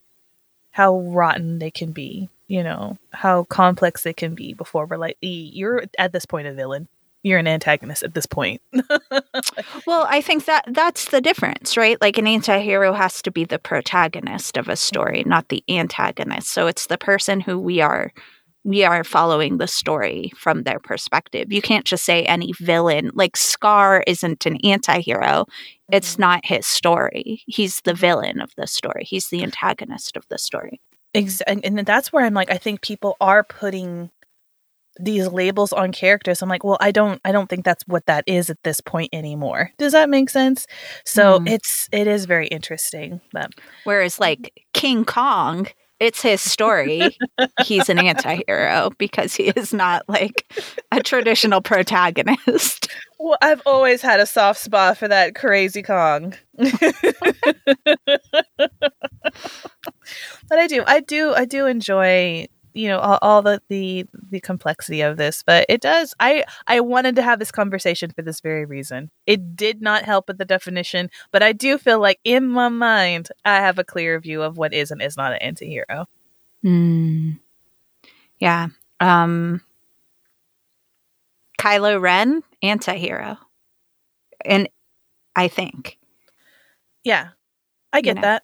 how 0.71 0.99
rotten 1.01 1.59
they 1.59 1.69
can 1.69 1.91
be 1.91 2.29
you 2.47 2.63
know 2.63 2.97
how 3.11 3.43
complex 3.45 4.03
they 4.03 4.13
can 4.13 4.35
be 4.35 4.53
before 4.53 4.85
we're 4.85 4.97
like 4.97 5.17
"E, 5.21 5.49
you're 5.53 5.83
at 5.97 6.13
this 6.13 6.25
point 6.25 6.47
a 6.47 6.53
villain 6.53 6.87
you're 7.23 7.39
an 7.39 7.47
antagonist 7.47 8.03
at 8.03 8.13
this 8.13 8.25
point 8.25 8.61
Well, 9.87 10.05
I 10.09 10.21
think 10.21 10.45
that 10.45 10.65
that's 10.67 11.09
the 11.09 11.21
difference, 11.21 11.75
right? 11.77 11.99
Like 12.01 12.17
an 12.17 12.27
anti-hero 12.27 12.93
has 12.93 13.21
to 13.23 13.31
be 13.31 13.45
the 13.45 13.59
protagonist 13.59 14.57
of 14.57 14.67
a 14.67 14.75
story, 14.75 15.23
not 15.25 15.49
the 15.49 15.63
antagonist. 15.69 16.49
So 16.49 16.67
it's 16.67 16.87
the 16.87 16.97
person 16.97 17.39
who 17.39 17.59
we 17.59 17.81
are 17.81 18.11
we 18.65 18.85
are 18.85 19.03
following 19.03 19.57
the 19.57 19.67
story 19.67 20.31
from 20.37 20.63
their 20.63 20.79
perspective. 20.79 21.51
You 21.51 21.61
can't 21.61 21.85
just 21.85 22.05
say 22.05 22.23
any 22.23 22.53
villain. 22.59 23.11
Like 23.13 23.35
Scar 23.35 24.05
isn't 24.07 24.45
an 24.45 24.55
anti-hero. 24.63 25.45
It's 25.91 26.13
mm-hmm. 26.13 26.21
not 26.21 26.45
his 26.45 26.65
story. 26.65 27.43
He's 27.45 27.81
the 27.81 27.93
villain 27.93 28.39
of 28.39 28.51
the 28.55 28.67
story. 28.67 29.03
He's 29.03 29.27
the 29.27 29.43
antagonist 29.43 30.15
of 30.15 30.25
the 30.29 30.37
story. 30.37 30.79
Ex- 31.13 31.41
and, 31.41 31.63
and 31.63 31.77
that's 31.85 32.11
where 32.11 32.25
i'm 32.25 32.33
like 32.33 32.49
i 32.49 32.57
think 32.57 32.81
people 32.81 33.15
are 33.21 33.43
putting 33.43 34.09
these 34.99 35.27
labels 35.27 35.73
on 35.73 35.91
characters 35.91 36.41
i'm 36.41 36.49
like 36.49 36.63
well 36.63 36.77
i 36.81 36.91
don't 36.91 37.19
i 37.25 37.31
don't 37.31 37.49
think 37.49 37.63
that's 37.65 37.83
what 37.87 38.05
that 38.05 38.23
is 38.27 38.49
at 38.49 38.61
this 38.63 38.79
point 38.81 39.09
anymore 39.13 39.71
does 39.77 39.91
that 39.93 40.09
make 40.09 40.29
sense 40.29 40.65
so 41.05 41.39
Mhm. 41.39 41.49
it's 41.49 41.89
it 41.91 42.07
is 42.07 42.25
very 42.25 42.47
interesting 42.47 43.21
but 43.31 43.51
Whereas 43.85 44.19
like 44.19 44.51
King 44.73 45.05
Kong, 45.05 45.67
it's 45.99 46.21
his 46.21 46.41
story. 46.41 47.15
He's 47.65 47.89
an 47.89 47.99
anti-hero 47.99 48.91
because 48.97 49.33
he 49.35 49.49
is 49.49 49.73
not 49.73 50.03
like 50.09 50.45
a 50.91 51.01
traditional 51.01 51.61
protagonist. 51.61 52.89
Well, 53.19 53.37
I've 53.41 53.61
always 53.65 54.01
had 54.01 54.19
a 54.19 54.25
soft 54.25 54.59
spot 54.59 54.97
for 54.97 55.07
that 55.07 55.35
crazy 55.35 55.81
Kong. 55.83 56.33
but 56.57 56.93
I 60.51 60.67
do, 60.67 60.83
I 60.85 60.99
do, 60.99 61.33
I 61.33 61.45
do 61.45 61.65
enjoy 61.67 62.47
you 62.73 62.87
know 62.87 62.99
all, 62.99 63.19
all 63.21 63.41
the, 63.41 63.61
the 63.69 64.05
the 64.29 64.39
complexity 64.39 65.01
of 65.01 65.17
this 65.17 65.43
but 65.45 65.65
it 65.69 65.81
does 65.81 66.13
i 66.19 66.43
i 66.67 66.79
wanted 66.79 67.15
to 67.15 67.21
have 67.21 67.39
this 67.39 67.51
conversation 67.51 68.09
for 68.11 68.21
this 68.21 68.39
very 68.41 68.65
reason. 68.65 69.09
It 69.25 69.55
did 69.55 69.81
not 69.81 70.03
help 70.03 70.27
with 70.27 70.37
the 70.37 70.45
definition 70.45 71.09
but 71.31 71.43
i 71.43 71.53
do 71.53 71.77
feel 71.77 71.99
like 71.99 72.19
in 72.23 72.47
my 72.47 72.69
mind 72.69 73.29
i 73.45 73.55
have 73.55 73.79
a 73.79 73.83
clear 73.83 74.19
view 74.19 74.41
of 74.41 74.57
what 74.57 74.73
is 74.73 74.91
and 74.91 75.01
is 75.01 75.17
not 75.17 75.31
an 75.33 75.39
anti-hero. 75.39 76.07
Mm. 76.63 77.39
yeah 78.39 78.67
um 78.99 79.61
kylo 81.59 81.99
ren 82.01 82.41
anti-hero. 82.61 83.37
And 84.45 84.69
i 85.35 85.47
think. 85.47 85.97
Yeah 87.03 87.29
i 87.91 88.01
get 88.01 88.15
you 88.15 88.15
know. 88.15 88.21
that 88.21 88.43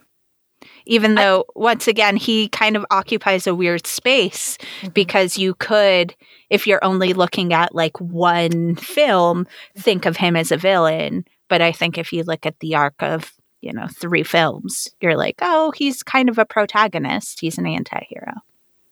even 0.90 1.16
though 1.16 1.42
I, 1.42 1.52
once 1.56 1.88
again 1.88 2.18
he 2.18 2.50
kind 2.50 2.76
of 2.76 2.86
occupies 2.92 3.48
a 3.48 3.56
weird 3.56 3.88
space 3.88 4.58
mm-hmm. 4.58 4.90
because 4.90 5.38
you 5.38 5.54
could 5.56 6.16
if 6.50 6.68
you're 6.68 6.84
only 6.84 7.14
looking 7.14 7.54
at 7.54 7.74
like 7.74 8.00
one 8.02 8.76
film 8.76 9.48
think 9.78 10.06
of 10.06 10.18
him 10.18 10.36
as 10.36 10.52
a 10.52 10.58
villain 10.58 11.26
but 11.48 11.62
i 11.62 11.72
think 11.72 11.98
if 11.98 12.12
you 12.12 12.24
look 12.24 12.46
at 12.46 12.60
the 12.60 12.76
arc 12.76 13.02
of 13.02 13.34
you 13.62 13.72
know 13.72 13.88
three 13.88 14.24
films 14.24 14.90
you're 15.00 15.18
like 15.18 15.38
oh 15.42 15.72
he's 15.72 16.04
kind 16.04 16.28
of 16.28 16.38
a 16.38 16.46
protagonist 16.46 17.40
he's 17.40 17.58
an 17.58 17.66
anti-hero 17.68 18.34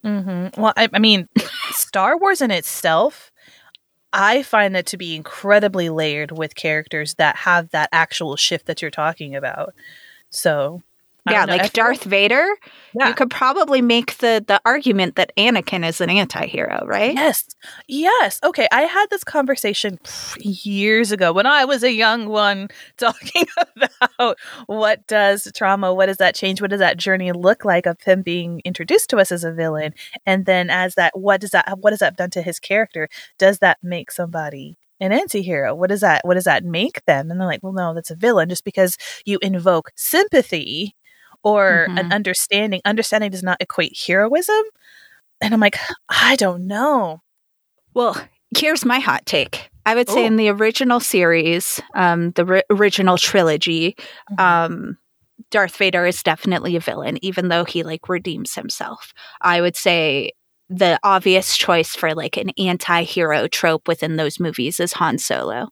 mm-hmm. 0.05 0.61
well 0.61 0.73
I, 0.77 0.87
I 0.93 0.99
mean 0.99 1.27
star 1.71 2.17
wars 2.17 2.41
in 2.41 2.51
itself 2.51 3.31
I 4.13 4.41
find 4.41 4.73
that 4.73 4.85
to 4.87 4.97
be 4.97 5.15
incredibly 5.15 5.89
layered 5.89 6.31
with 6.31 6.55
characters 6.55 7.15
that 7.15 7.35
have 7.35 7.69
that 7.71 7.89
actual 7.91 8.37
shift 8.37 8.65
that 8.65 8.81
you're 8.81 8.89
talking 8.89 9.35
about. 9.35 9.73
So 10.29 10.81
yeah, 11.31 11.45
like 11.45 11.73
Darth 11.73 12.03
Vader. 12.03 12.47
Yeah. 12.93 13.09
You 13.09 13.13
could 13.13 13.29
probably 13.29 13.81
make 13.81 14.17
the 14.17 14.43
the 14.45 14.61
argument 14.65 15.15
that 15.15 15.31
Anakin 15.37 15.87
is 15.87 16.01
an 16.01 16.09
anti-hero, 16.09 16.85
right? 16.85 17.13
Yes. 17.13 17.45
Yes. 17.87 18.39
Okay, 18.43 18.67
I 18.71 18.81
had 18.81 19.07
this 19.09 19.23
conversation 19.23 19.99
years 20.39 21.11
ago 21.11 21.33
when 21.33 21.45
I 21.45 21.65
was 21.65 21.83
a 21.83 21.91
young 21.91 22.27
one 22.27 22.69
talking 22.97 23.45
about 24.09 24.37
what 24.65 25.05
does 25.07 25.51
trauma, 25.55 25.93
what 25.93 26.07
does 26.07 26.17
that 26.17 26.35
change, 26.35 26.61
what 26.61 26.71
does 26.71 26.79
that 26.79 26.97
journey 26.97 27.31
look 27.31 27.65
like 27.65 27.85
of 27.85 28.01
him 28.01 28.21
being 28.21 28.61
introduced 28.65 29.09
to 29.11 29.17
us 29.17 29.31
as 29.31 29.43
a 29.43 29.51
villain 29.51 29.93
and 30.25 30.45
then 30.45 30.69
as 30.69 30.95
that 30.95 31.17
what 31.17 31.41
does 31.41 31.51
that 31.51 31.77
what 31.79 31.93
has 31.93 31.99
that 31.99 32.17
done 32.17 32.31
to 32.31 32.41
his 32.41 32.59
character? 32.59 33.09
Does 33.37 33.59
that 33.59 33.77
make 33.83 34.11
somebody 34.11 34.77
an 34.99 35.11
anti-hero 35.11 35.75
what 35.75 35.89
does 35.89 36.01
that 36.01 36.21
what 36.25 36.33
does 36.33 36.45
that 36.45 36.63
make 36.63 37.03
them 37.05 37.29
and 37.29 37.39
they're 37.39 37.47
like 37.47 37.61
well 37.61 37.73
no 37.73 37.93
that's 37.93 38.11
a 38.11 38.15
villain 38.15 38.49
just 38.49 38.63
because 38.63 38.97
you 39.25 39.37
invoke 39.41 39.91
sympathy 39.95 40.95
or 41.47 41.85
mm-hmm. 41.87 41.97
an 41.97 42.11
understanding. 42.11 42.81
Understanding 42.83 43.31
does 43.31 43.41
not 43.41 43.61
equate 43.61 43.97
heroism. 44.05 44.63
And 45.39 45.53
I'm 45.53 45.61
like, 45.61 45.77
I 46.09 46.35
don't 46.35 46.67
know. 46.67 47.21
Well, 47.93 48.21
here's 48.57 48.83
my 48.83 48.99
hot 48.99 49.25
take. 49.25 49.69
I 49.85 49.95
would 49.95 50.09
say 50.09 50.23
Ooh. 50.23 50.27
in 50.27 50.35
the 50.35 50.49
original 50.49 50.99
series, 50.99 51.79
um, 51.95 52.31
the 52.31 52.43
ri- 52.43 52.63
original 52.69 53.17
trilogy, 53.17 53.95
mm-hmm. 54.29 54.41
um, 54.41 54.97
Darth 55.49 55.77
Vader 55.77 56.05
is 56.05 56.21
definitely 56.21 56.75
a 56.75 56.81
villain, 56.81 57.17
even 57.23 57.47
though 57.47 57.63
he 57.63 57.83
like 57.83 58.09
redeems 58.09 58.53
himself. 58.53 59.13
I 59.39 59.61
would 59.61 59.77
say 59.77 60.33
the 60.69 60.99
obvious 61.01 61.57
choice 61.57 61.95
for 61.95 62.13
like 62.13 62.35
an 62.35 62.49
anti-hero 62.57 63.47
trope 63.47 63.87
within 63.87 64.17
those 64.17 64.37
movies 64.37 64.81
is 64.81 64.91
Han 64.91 65.17
Solo. 65.17 65.69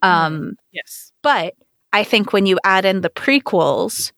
Um, 0.00 0.40
mm, 0.40 0.52
yes, 0.72 1.12
but 1.22 1.52
I 1.92 2.02
think 2.02 2.32
when 2.32 2.46
you 2.46 2.58
add 2.64 2.86
in 2.86 3.02
the 3.02 3.10
prequels, 3.10 4.12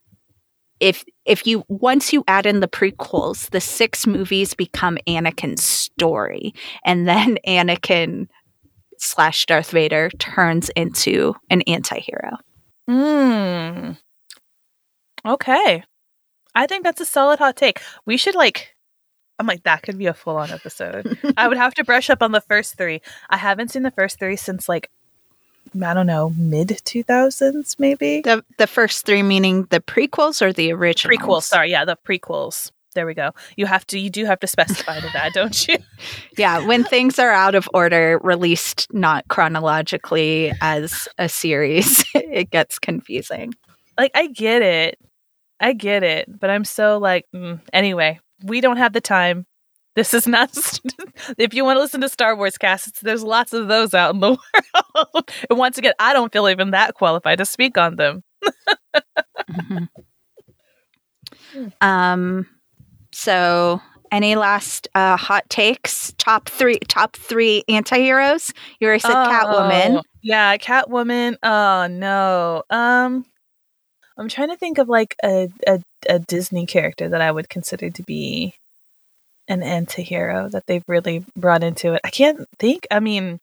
if 0.80 1.04
if 1.24 1.46
you 1.46 1.64
once 1.68 2.12
you 2.12 2.24
add 2.26 2.46
in 2.46 2.60
the 2.60 2.68
prequels, 2.68 3.50
the 3.50 3.60
six 3.60 4.06
movies 4.06 4.54
become 4.54 4.98
Anakin's 5.06 5.62
story, 5.62 6.54
and 6.84 7.06
then 7.06 7.38
Anakin 7.46 8.28
slash 8.98 9.46
Darth 9.46 9.70
Vader 9.70 10.10
turns 10.18 10.70
into 10.70 11.34
an 11.48 11.62
anti-hero. 11.62 12.36
Hmm. 12.88 13.92
Okay. 15.24 15.84
I 16.54 16.66
think 16.66 16.84
that's 16.84 17.00
a 17.00 17.06
solid 17.06 17.38
hot 17.38 17.56
take. 17.56 17.80
We 18.06 18.16
should 18.16 18.34
like 18.34 18.74
I'm 19.38 19.46
like 19.46 19.62
that 19.62 19.82
could 19.82 19.96
be 19.96 20.06
a 20.06 20.14
full 20.14 20.36
on 20.36 20.50
episode. 20.50 21.18
I 21.36 21.48
would 21.48 21.56
have 21.56 21.74
to 21.74 21.84
brush 21.84 22.10
up 22.10 22.22
on 22.22 22.32
the 22.32 22.42
first 22.42 22.76
3. 22.76 23.00
I 23.30 23.36
haven't 23.36 23.70
seen 23.70 23.82
the 23.82 23.90
first 23.90 24.18
3 24.18 24.36
since 24.36 24.68
like 24.68 24.90
I 25.82 25.94
don't 25.94 26.06
know, 26.06 26.30
mid 26.36 26.68
2000s 26.68 27.78
maybe. 27.78 28.22
The 28.22 28.44
the 28.58 28.66
first 28.66 29.06
3 29.06 29.22
meaning 29.22 29.66
the 29.70 29.80
prequels 29.80 30.42
or 30.42 30.52
the 30.52 30.72
original? 30.72 31.16
Prequels, 31.16 31.44
sorry, 31.44 31.70
yeah, 31.70 31.84
the 31.84 31.96
prequels. 31.96 32.70
There 32.94 33.06
we 33.06 33.14
go. 33.14 33.30
You 33.56 33.66
have 33.66 33.86
to 33.88 33.98
you 33.98 34.10
do 34.10 34.24
have 34.24 34.40
to 34.40 34.46
specify 34.46 34.98
to 34.98 35.08
that, 35.12 35.32
don't 35.32 35.68
you? 35.68 35.76
yeah, 36.38 36.66
when 36.66 36.82
things 36.84 37.18
are 37.18 37.30
out 37.30 37.54
of 37.54 37.68
order, 37.72 38.18
released 38.22 38.88
not 38.92 39.28
chronologically 39.28 40.52
as 40.60 41.08
a 41.18 41.28
series, 41.28 42.04
it 42.14 42.50
gets 42.50 42.78
confusing. 42.78 43.54
Like 43.96 44.10
I 44.14 44.26
get 44.26 44.62
it. 44.62 44.98
I 45.60 45.74
get 45.74 46.02
it, 46.02 46.40
but 46.40 46.50
I'm 46.50 46.64
so 46.64 46.98
like 46.98 47.26
mm. 47.34 47.60
anyway, 47.72 48.18
we 48.42 48.60
don't 48.60 48.78
have 48.78 48.92
the 48.92 49.00
time. 49.00 49.46
This 49.96 50.14
is 50.14 50.26
not. 50.26 50.50
if 51.38 51.52
you 51.52 51.64
want 51.64 51.76
to 51.76 51.80
listen 51.80 52.00
to 52.02 52.08
Star 52.08 52.36
Wars 52.36 52.56
casts, 52.56 53.00
there's 53.00 53.24
lots 53.24 53.52
of 53.52 53.68
those 53.68 53.92
out 53.92 54.14
in 54.14 54.20
the 54.20 54.30
world. 54.94 55.30
and 55.48 55.58
once 55.58 55.78
again, 55.78 55.94
I 55.98 56.12
don't 56.12 56.32
feel 56.32 56.48
even 56.48 56.70
that 56.70 56.94
qualified 56.94 57.38
to 57.38 57.44
speak 57.44 57.76
on 57.76 57.96
them. 57.96 58.22
mm-hmm. 59.50 59.84
Um. 61.80 62.46
So, 63.12 63.80
any 64.12 64.36
last 64.36 64.86
uh, 64.94 65.16
hot 65.16 65.50
takes? 65.50 66.12
Top 66.16 66.48
three. 66.48 66.78
Top 66.86 67.16
three 67.16 67.64
anti-heroes. 67.68 68.52
You 68.78 68.86
already 68.86 69.00
said 69.00 69.10
oh, 69.10 69.28
Catwoman. 69.28 70.02
Yeah, 70.22 70.56
Catwoman. 70.58 71.36
Oh 71.42 71.88
no. 71.88 72.62
Um. 72.70 73.26
I'm 74.16 74.28
trying 74.28 74.50
to 74.50 74.56
think 74.56 74.78
of 74.78 74.88
like 74.88 75.16
a, 75.24 75.48
a, 75.66 75.80
a 76.08 76.18
Disney 76.20 76.66
character 76.66 77.08
that 77.08 77.20
I 77.20 77.32
would 77.32 77.48
consider 77.48 77.90
to 77.90 78.02
be 78.04 78.54
an 79.50 79.62
anti-hero 79.62 80.48
that 80.48 80.66
they've 80.66 80.84
really 80.86 81.26
brought 81.36 81.64
into 81.64 81.94
it. 81.94 82.00
I 82.04 82.10
can't 82.10 82.48
think. 82.58 82.86
I 82.90 83.00
mean, 83.00 83.40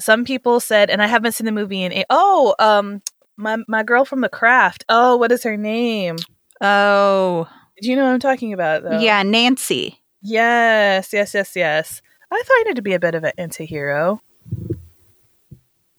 some 0.00 0.24
people 0.24 0.58
said, 0.58 0.88
and 0.88 1.02
I 1.02 1.06
haven't 1.06 1.32
seen 1.32 1.44
the 1.44 1.52
movie 1.52 1.82
in. 1.82 1.92
A- 1.92 2.06
oh, 2.10 2.56
um, 2.58 3.02
my 3.36 3.58
my 3.68 3.82
girl 3.82 4.04
from 4.04 4.22
The 4.22 4.28
Craft. 4.28 4.84
Oh, 4.88 5.16
what 5.16 5.30
is 5.30 5.42
her 5.44 5.56
name? 5.56 6.16
Oh, 6.60 7.46
do 7.80 7.90
you 7.90 7.94
know 7.94 8.04
what 8.04 8.12
I'm 8.12 8.20
talking 8.20 8.52
about? 8.52 8.82
Though? 8.82 8.98
Yeah, 8.98 9.22
Nancy. 9.22 10.00
Yes, 10.22 11.12
yes, 11.12 11.34
yes, 11.34 11.54
yes. 11.54 12.02
I 12.32 12.42
find 12.42 12.68
her 12.68 12.74
to 12.74 12.82
be 12.82 12.94
a 12.94 13.00
bit 13.00 13.14
of 13.14 13.24
an 13.24 13.32
anti-hero. 13.36 14.22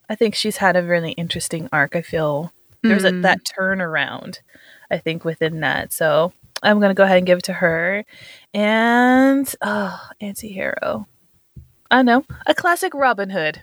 I 0.08 0.14
think 0.14 0.34
she's 0.34 0.58
had 0.58 0.76
a 0.76 0.82
really 0.82 1.12
interesting 1.12 1.68
arc. 1.72 1.94
I 1.96 2.02
feel 2.02 2.52
there's 2.82 3.04
mm. 3.04 3.18
a, 3.18 3.22
that 3.22 3.40
turnaround. 3.44 4.40
I 4.90 4.98
think 4.98 5.24
within 5.24 5.60
that. 5.60 5.92
So 5.92 6.32
I'm 6.62 6.78
going 6.78 6.90
to 6.90 6.94
go 6.94 7.04
ahead 7.04 7.18
and 7.18 7.26
give 7.26 7.38
it 7.38 7.44
to 7.44 7.52
her. 7.52 8.04
And, 8.54 9.52
oh, 9.62 10.00
anti 10.20 10.48
hero. 10.52 11.06
I 11.90 12.02
know. 12.02 12.24
A 12.46 12.54
classic 12.54 12.94
Robin 12.94 13.30
Hood. 13.30 13.62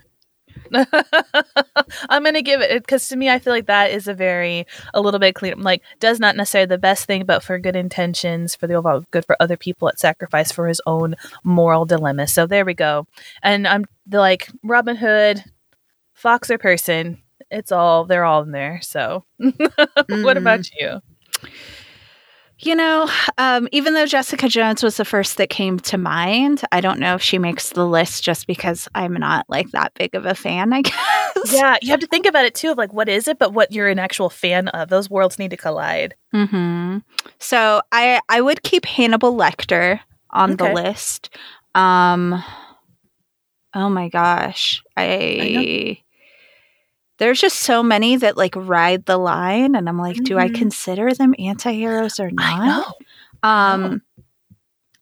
I'm 2.10 2.24
gonna 2.24 2.42
give 2.42 2.62
it 2.62 2.84
because 2.84 3.08
to 3.10 3.16
me, 3.16 3.30
I 3.30 3.40
feel 3.40 3.54
like 3.54 3.68
that 3.68 3.92
is 3.92 4.08
a 4.08 4.14
very 4.14 4.68
a 4.94 5.02
little 5.02 5.20
bit 5.20 5.36
clean. 5.36 5.62
Like, 5.62 5.82
does 6.00 6.20
not 6.20 6.36
necessarily 6.36 6.68
the 6.68 6.78
best 6.78 7.06
thing, 7.06 7.26
but 7.26 7.44
for 7.44 7.58
good 7.60 7.76
intentions, 7.76 8.56
for 8.56 8.68
the 8.68 8.76
overall 8.76 9.04
good 9.12 9.26
for 9.26 9.36
other 9.40 9.58
people, 9.58 9.90
at 9.90 10.00
sacrifice 10.00 10.52
for 10.52 10.68
his 10.68 10.82
own 10.86 11.16
moral 11.44 11.86
dilemma. 11.86 12.28
So 12.28 12.46
there 12.46 12.66
we 12.66 12.74
go. 12.74 13.08
And 13.42 13.68
I'm 13.68 13.86
the 14.06 14.20
like 14.20 14.50
Robin 14.64 14.96
Hood, 14.96 15.44
fox 16.14 16.50
or 16.52 16.58
person. 16.58 17.22
It's 17.50 17.72
all 17.72 18.06
they're 18.06 18.26
all 18.26 18.44
in 18.44 18.52
there. 18.52 18.80
So, 18.82 19.26
mm. 19.42 20.24
what 20.24 20.38
about 20.38 20.62
mm. 20.62 20.72
you? 20.80 21.50
You 22.62 22.76
know, 22.76 23.10
um, 23.38 23.70
even 23.72 23.94
though 23.94 24.06
Jessica 24.06 24.50
Jones 24.50 24.84
was 24.84 24.98
the 24.98 25.06
first 25.06 25.38
that 25.38 25.50
came 25.50 25.80
to 25.80 25.98
mind, 25.98 26.62
I 26.74 26.82
don't 26.82 27.00
know 27.00 27.16
if 27.16 27.22
she 27.22 27.38
makes 27.38 27.70
the 27.70 27.88
list 27.88 28.22
just 28.22 28.48
because 28.48 28.90
I'm 28.94 29.14
not 29.14 29.46
like 29.48 29.72
that 29.72 29.94
big 29.94 30.14
of 30.14 30.26
a 30.26 30.36
fan, 30.36 30.74
I 30.74 30.82
guess. 30.84 31.54
Yeah, 31.54 31.78
you 31.82 31.92
have 31.92 32.02
to 32.02 32.08
think 32.08 32.26
about 32.26 32.44
it 32.44 32.56
too 32.56 32.72
of 32.72 32.78
like 32.78 32.92
what 32.92 33.08
is 33.08 33.30
it, 33.30 33.40
but 33.40 33.54
what 33.54 33.72
you're 33.72 33.88
an 33.88 33.98
actual 33.98 34.30
fan 34.30 34.68
of. 34.70 34.90
Those 34.90 35.10
worlds 35.10 35.40
need 35.40 35.52
to 35.52 35.58
collide. 35.58 36.16
hmm 36.34 36.98
So 37.40 37.82
I 37.94 38.20
I 38.28 38.42
would 38.42 38.62
keep 38.64 38.86
Hannibal 38.86 39.34
Lecter 39.34 40.02
on 40.32 40.52
okay. 40.52 40.68
the 40.68 40.74
list. 40.74 41.30
Um 41.76 42.44
oh 43.74 43.90
my 43.90 44.10
gosh. 44.10 44.84
I, 44.98 45.04
I 45.04 46.04
there's 47.20 47.40
just 47.40 47.60
so 47.60 47.84
many 47.84 48.16
that 48.18 48.38
like 48.38 48.56
ride 48.56 49.06
the 49.06 49.18
line 49.18 49.76
and 49.76 49.88
i'm 49.88 49.98
like 49.98 50.16
mm-hmm. 50.16 50.24
do 50.24 50.38
i 50.38 50.48
mm-hmm. 50.48 50.56
consider 50.56 51.14
them 51.14 51.36
anti-heroes 51.38 52.20
or 52.20 52.32
not 52.32 52.94
I 53.44 53.74
um 53.74 54.02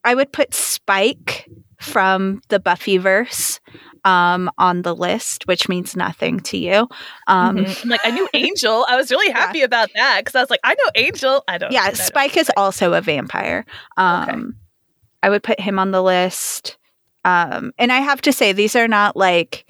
i 0.03 0.13
would 0.13 0.31
put 0.31 0.53
spike 0.53 1.49
from 1.79 2.41
the 2.49 2.59
buffyverse 2.59 3.59
um 4.03 4.49
on 4.57 4.81
the 4.81 4.95
list 4.95 5.47
which 5.47 5.69
means 5.69 5.95
nothing 5.95 6.39
to 6.39 6.57
you 6.57 6.87
um 7.27 7.57
mm-hmm. 7.57 7.89
like 7.89 8.01
i 8.03 8.11
knew 8.11 8.27
angel 8.33 8.85
i 8.89 8.95
was 8.95 9.11
really 9.11 9.31
happy 9.31 9.59
yeah. 9.59 9.65
about 9.65 9.89
that 9.95 10.19
because 10.19 10.35
i 10.35 10.41
was 10.41 10.49
like 10.49 10.59
i 10.63 10.73
know 10.73 10.91
angel 10.95 11.43
i 11.47 11.57
don't 11.57 11.71
yeah 11.71 11.91
spike 11.93 12.33
don't 12.33 12.41
is 12.41 12.51
also 12.57 12.93
a 12.93 13.01
vampire 13.01 13.65
um 13.97 14.29
okay. 14.29 14.57
I 15.23 15.29
would 15.29 15.43
put 15.43 15.59
him 15.59 15.79
on 15.79 15.91
the 15.91 16.01
list. 16.01 16.77
Um, 17.25 17.73
and 17.77 17.91
I 17.91 17.99
have 17.99 18.21
to 18.21 18.31
say, 18.31 18.53
these 18.53 18.75
are 18.75 18.87
not 18.87 19.17
like 19.17 19.65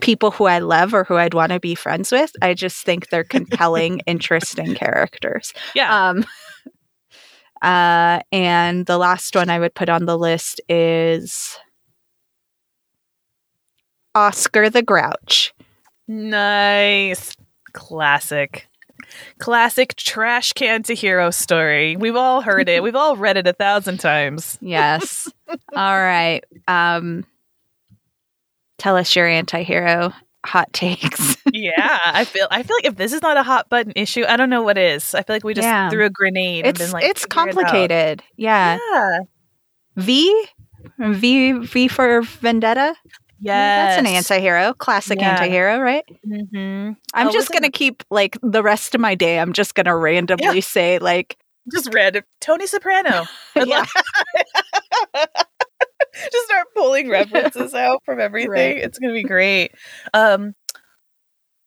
people 0.00 0.30
who 0.30 0.44
I 0.44 0.58
love 0.58 0.94
or 0.94 1.04
who 1.04 1.16
I'd 1.16 1.34
want 1.34 1.52
to 1.52 1.60
be 1.60 1.74
friends 1.74 2.10
with. 2.10 2.32
I 2.40 2.54
just 2.54 2.84
think 2.84 3.08
they're 3.08 3.24
compelling, 3.24 4.00
interesting 4.06 4.74
characters. 4.74 5.52
Yeah. 5.74 6.08
Um, 6.08 6.24
uh, 7.62 8.20
and 8.32 8.86
the 8.86 8.98
last 8.98 9.34
one 9.34 9.50
I 9.50 9.58
would 9.58 9.74
put 9.74 9.88
on 9.88 10.06
the 10.06 10.18
list 10.18 10.60
is 10.68 11.58
Oscar 14.14 14.70
the 14.70 14.82
Grouch. 14.82 15.52
nice. 16.08 17.36
Classic. 17.72 18.68
Classic 19.38 19.94
trash 19.96 20.52
can 20.52 20.82
to 20.84 20.94
hero 20.94 21.30
story. 21.30 21.96
We've 21.96 22.16
all 22.16 22.40
heard 22.40 22.68
it. 22.68 22.82
We've 22.84 22.96
all 22.96 23.16
read 23.16 23.36
it 23.36 23.46
a 23.46 23.52
thousand 23.52 23.98
times. 23.98 24.58
Yes. 24.60 25.30
All 25.48 25.98
right. 25.98 26.44
Um, 26.68 27.24
tell 28.82 28.96
us 28.96 29.14
your 29.14 29.28
anti-hero 29.28 30.12
hot 30.44 30.72
takes. 30.72 31.36
yeah, 31.52 31.98
I 32.04 32.24
feel 32.24 32.48
I 32.50 32.64
feel 32.64 32.76
like 32.76 32.86
if 32.86 32.96
this 32.96 33.12
is 33.12 33.22
not 33.22 33.36
a 33.36 33.44
hot 33.44 33.68
button 33.68 33.92
issue, 33.94 34.24
I 34.26 34.36
don't 34.36 34.50
know 34.50 34.62
what 34.62 34.76
is. 34.76 35.14
I 35.14 35.22
feel 35.22 35.36
like 35.36 35.44
we 35.44 35.54
just 35.54 35.64
Yeah. 35.66 35.88
threw 35.88 36.04
a 36.04 36.10
grenade 36.10 36.66
and 36.66 36.76
been 36.76 36.90
like 36.90 37.04
it's 37.04 37.22
"Figure 37.22 37.26
it 37.26 37.54
complicated. 37.54 38.22
Yeah. 38.36 38.78
Yeah. 38.92 39.18
V 39.96 40.46
V 40.98 41.52
V 41.52 41.86
for 41.88 42.22
Vendetta. 42.22 42.96
Yeah, 43.44 43.86
That's 43.86 43.98
an 44.00 44.06
anti-hero. 44.06 44.72
Classic 44.74 45.18
Yeah. 45.20 45.30
anti-hero, 45.30 45.78
right? 45.78 46.04
Mm-hmm. 46.26 46.92
I'm 47.14 47.28
Oh, 47.28 47.32
just 47.32 47.50
gonna 47.52 47.70
keep 47.70 48.02
like 48.10 48.36
the 48.42 48.62
rest 48.62 48.94
of 48.96 49.00
my 49.00 49.14
day. 49.14 49.38
I'm 49.38 49.52
just 49.52 49.74
gonna 49.76 49.96
randomly 49.96 50.60
say 50.60 50.98
like, 50.98 51.36
Just 51.72 51.88
random 51.94 52.24
Tony 52.40 52.66
Soprano. 52.66 53.26
Yeah, 53.64 53.84
just 56.32 56.46
start 56.46 56.66
pulling 56.74 57.08
references 57.08 57.74
out 57.74 58.02
from 58.04 58.20
everything. 58.20 58.50
Right. 58.50 58.76
It's 58.78 58.98
gonna 58.98 59.12
be 59.12 59.22
great. 59.24 59.72
Um, 60.14 60.54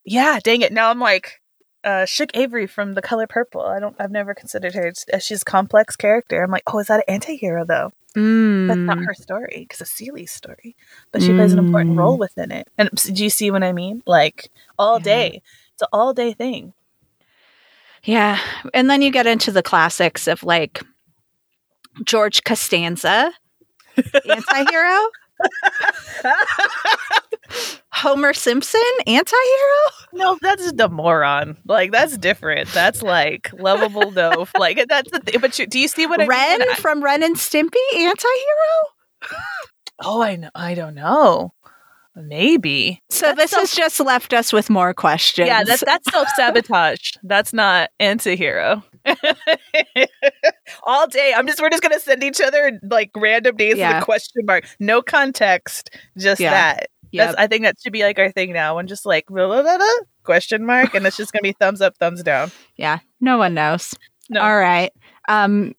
yeah, 0.06 0.40
dang 0.44 0.62
it. 0.62 0.72
Now 0.74 0.90
I'm 0.92 1.00
like 1.00 1.42
uh, 1.84 2.06
Shug 2.06 2.30
Avery 2.34 2.68
from 2.68 2.94
The 2.94 3.02
Color 3.02 3.28
Purple. 3.28 3.62
I 3.62 3.80
don't. 3.80 3.96
I've 4.00 4.12
never 4.12 4.34
considered 4.34 4.74
her. 4.76 4.92
She's 5.20 5.42
a 5.42 5.46
complex 5.46 5.96
character. 5.96 6.44
I'm 6.44 6.52
like, 6.52 6.64
oh, 6.68 6.80
is 6.80 6.88
that 6.88 6.98
an 7.08 7.14
anti-hero 7.14 7.66
though? 7.66 7.92
Mm. 8.16 8.68
That's 8.68 8.80
not 8.80 8.98
her 9.00 9.14
story 9.14 9.66
because 9.68 9.82
it's 9.82 9.92
Celie's 9.92 10.32
story, 10.32 10.76
but 11.12 11.22
she 11.22 11.34
plays 11.34 11.52
an 11.52 11.60
important 11.60 11.96
Mm. 11.96 12.00
role 12.00 12.18
within 12.18 12.50
it. 12.52 12.68
And 12.78 12.90
do 12.92 13.24
you 13.24 13.30
see 13.30 13.52
what 13.52 13.62
I 13.64 13.74
mean? 13.74 14.02
Like 14.06 14.50
all 14.80 15.00
Yeah. 15.00 15.04
day. 15.04 15.42
It's 15.74 15.82
an 15.82 15.90
all 15.92 16.14
day 16.14 16.32
thing. 16.34 16.74
Yeah. 18.04 18.40
And 18.74 18.90
then 18.90 19.02
you 19.02 19.12
get 19.12 19.28
into 19.28 19.52
the 19.52 19.64
classics 19.64 20.28
of 20.28 20.44
like 20.44 20.82
George 22.06 22.44
Costanza, 22.44 23.34
anti 24.30 24.72
hero. 24.72 25.08
Homer 27.92 28.34
Simpson, 28.34 28.82
anti 29.08 29.36
hero. 29.36 29.92
No, 30.14 30.38
that's 30.42 30.72
the 30.74 30.90
moron. 30.90 31.58
Like 31.66 31.92
that's 31.92 32.18
different. 32.18 32.70
That's 32.70 33.02
like 33.02 33.52
lovable 33.54 34.12
dope. 34.12 34.50
Like 34.58 34.86
that's 34.88 35.12
the 35.12 35.20
thing. 35.20 35.40
But 35.40 35.58
you, 35.60 35.68
do 35.68 35.80
you 35.80 35.88
see 35.88 36.06
what 36.08 36.22
I 36.22 36.26
Ren 36.26 36.60
mean? 36.60 36.76
From 36.76 37.04
Ren 37.04 37.24
and 37.24 37.36
Stimpy, 37.36 37.76
anti 37.96 38.28
hero. 38.28 38.90
oh, 40.04 40.22
I 40.22 40.36
know. 40.38 40.50
I 40.56 40.74
don't 40.74 40.96
know. 40.96 41.54
Maybe. 42.18 43.02
So 43.10 43.26
That's 43.28 43.38
this 43.38 43.52
so- 43.52 43.60
has 43.60 43.74
just 43.74 44.00
left 44.00 44.34
us 44.34 44.54
with 44.54 44.70
more 44.70 44.94
questions. 44.94 45.48
Yeah, 45.48 45.64
that's 45.66 45.84
that's 45.84 46.10
self 46.12 46.30
sabotage. 46.36 47.12
that's 47.24 47.52
not 47.54 47.90
anti-hero. 48.00 48.84
All 50.84 51.08
day, 51.08 51.34
I'm 51.36 51.48
just 51.48 51.62
we're 51.62 51.70
just 51.70 51.84
gonna 51.84 52.00
send 52.00 52.24
each 52.24 52.42
other 52.42 52.80
like 52.90 53.12
random 53.16 53.56
names 53.56 53.78
Yeah. 53.80 53.96
with 53.96 54.04
a 54.04 54.06
question 54.06 54.46
mark, 54.46 54.66
no 54.80 55.02
context, 55.02 55.90
just 56.18 56.40
Yeah. 56.42 56.52
that. 56.52 56.90
Yep. 57.12 57.28
That's 57.28 57.38
I 57.40 57.48
think 57.48 57.64
that 57.64 57.76
should 57.82 57.94
be 57.94 58.04
like 58.04 58.20
our 58.20 58.32
thing 58.32 58.52
now. 58.54 58.78
And 58.78 58.90
just 58.90 59.06
like 59.06 59.28
blah, 59.28 59.48
blah, 59.48 59.62
blah, 59.78 59.88
question 60.24 60.66
mark, 60.66 60.94
and 60.96 61.06
it's 61.06 61.18
just 61.18 61.32
gonna 61.32 61.44
be 61.44 61.54
thumbs 61.54 61.82
up, 61.82 61.96
thumbs 61.98 62.24
down. 62.24 62.52
yeah. 62.76 63.00
No 63.22 63.38
one 63.38 63.54
knows. 63.54 63.94
No. 64.30 64.42
All 64.42 64.58
right. 64.58 64.92
Um, 65.30 65.74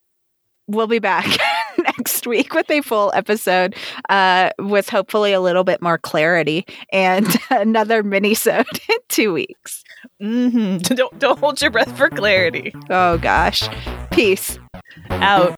we'll 0.67 0.87
be 0.87 0.99
back 0.99 1.25
next 1.77 2.25
week 2.27 2.53
with 2.53 2.69
a 2.71 2.81
full 2.81 3.11
episode, 3.13 3.75
uh, 4.09 4.49
with 4.59 4.89
hopefully 4.89 5.31
a 5.33 5.39
little 5.41 5.63
bit 5.63 5.81
more 5.81 5.97
clarity 5.97 6.65
and 6.91 7.27
another 7.49 8.03
mini-sode 8.03 8.65
in 8.89 8.97
two 9.09 9.31
weeks. 9.33 9.83
hmm 10.19 10.77
Don't 10.81 11.19
don't 11.19 11.39
hold 11.39 11.61
your 11.61 11.71
breath 11.71 11.95
for 11.97 12.09
clarity. 12.09 12.73
Oh 12.89 13.17
gosh. 13.17 13.63
Peace. 14.17 14.57
Out. 15.11 15.55